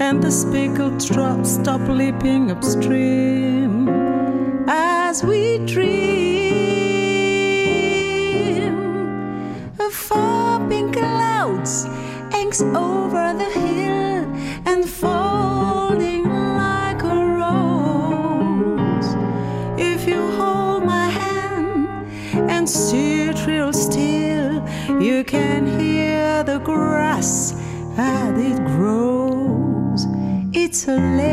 and 0.00 0.22
the 0.22 0.30
speckled 0.30 0.98
drops 1.06 1.54
stop 1.54 1.80
leaping 1.88 2.50
upstream 2.50 3.88
as 4.68 5.22
we 5.24 5.58
dream 5.66 6.31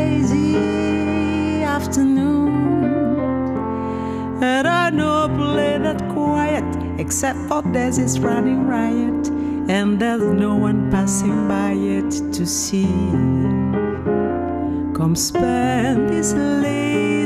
lazy 0.00 1.62
afternoon. 1.62 2.48
And 4.42 4.66
I 4.66 4.90
know 4.90 5.24
a 5.24 5.28
place 5.28 5.80
that's 5.82 6.02
quiet, 6.12 6.64
except 6.98 7.38
for 7.48 7.62
there's 7.74 7.96
this 7.98 8.18
running 8.18 8.66
riot, 8.66 9.28
and 9.76 10.00
there's 10.00 10.22
no 10.46 10.52
one 10.68 10.90
passing 10.90 11.48
by 11.48 11.72
it 11.72 12.10
to 12.36 12.46
see. 12.46 12.90
Come 14.98 15.14
spend 15.16 16.08
this 16.08 16.32
lazy 16.32 17.19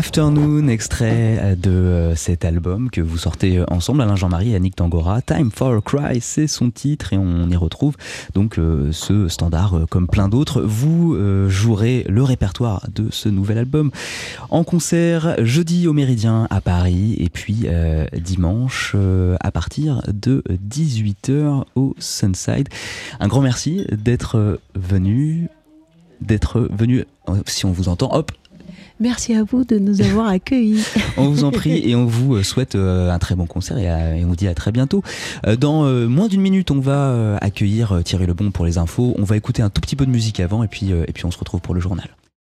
Afternoon, 0.00 0.66
extrait 0.68 1.56
de 1.58 1.70
euh, 1.70 2.14
cet 2.14 2.46
album 2.46 2.88
que 2.88 3.02
vous 3.02 3.18
sortez 3.18 3.58
euh, 3.58 3.66
ensemble, 3.68 4.00
Alain 4.00 4.16
Jean-Marie 4.16 4.52
et 4.52 4.56
Annick 4.56 4.74
Tangora. 4.74 5.20
Time 5.20 5.50
for 5.50 5.74
a 5.74 5.80
Cry, 5.82 6.22
c'est 6.22 6.46
son 6.46 6.70
titre 6.70 7.12
et 7.12 7.18
on 7.18 7.50
y 7.50 7.56
retrouve 7.56 7.96
donc 8.32 8.58
euh, 8.58 8.92
ce 8.92 9.28
standard 9.28 9.74
euh, 9.74 9.84
comme 9.84 10.08
plein 10.08 10.28
d'autres. 10.28 10.62
Vous 10.62 11.14
euh, 11.14 11.50
jouerez 11.50 12.06
le 12.08 12.22
répertoire 12.22 12.86
de 12.94 13.08
ce 13.10 13.28
nouvel 13.28 13.58
album 13.58 13.90
en 14.48 14.64
concert 14.64 15.34
jeudi 15.44 15.86
au 15.86 15.92
Méridien 15.92 16.46
à 16.48 16.62
Paris 16.62 17.16
et 17.18 17.28
puis 17.28 17.64
euh, 17.66 18.06
dimanche 18.14 18.92
euh, 18.94 19.36
à 19.40 19.50
partir 19.50 20.00
de 20.08 20.42
18h 20.66 21.64
au 21.74 21.94
Sunside. 21.98 22.70
Un 23.20 23.28
grand 23.28 23.42
merci 23.42 23.84
d'être 23.92 24.60
venu, 24.74 25.50
d'être 26.22 26.66
venu, 26.72 27.04
si 27.44 27.66
on 27.66 27.72
vous 27.72 27.90
entend, 27.90 28.14
hop, 28.14 28.32
Merci 29.00 29.34
à 29.34 29.44
vous 29.44 29.64
de 29.64 29.78
nous 29.78 30.02
avoir 30.02 30.28
accueillis. 30.28 30.84
On 31.16 31.28
vous 31.28 31.44
en 31.44 31.50
prie 31.50 31.88
et 31.88 31.94
on 31.94 32.04
vous 32.04 32.42
souhaite 32.42 32.74
euh, 32.74 33.10
un 33.10 33.18
très 33.18 33.34
bon 33.34 33.46
concert 33.46 33.78
et, 33.78 34.24
on 34.24 34.28
vous 34.28 34.36
dit 34.36 34.46
à 34.46 34.54
très 34.54 34.72
bientôt. 34.72 35.02
Euh, 35.46 35.56
Dans 35.56 35.84
euh, 35.84 36.06
moins 36.06 36.28
d'une 36.28 36.42
minute, 36.42 36.70
on 36.70 36.80
va 36.80 37.10
euh, 37.10 37.38
accueillir 37.40 37.92
euh, 37.92 38.02
Thierry 38.02 38.26
Lebon 38.26 38.50
pour 38.50 38.66
les 38.66 38.76
infos. 38.76 39.14
On 39.18 39.24
va 39.24 39.36
écouter 39.36 39.62
un 39.62 39.70
tout 39.70 39.80
petit 39.80 39.96
peu 39.96 40.04
de 40.04 40.10
musique 40.10 40.38
avant 40.40 40.62
euh, 40.62 41.04
et 41.08 41.12
puis 41.12 41.24
on 41.24 41.30
se 41.30 41.38
retrouve 41.38 41.60
pour 41.60 41.74
le 41.74 41.80
journal. 41.80 42.08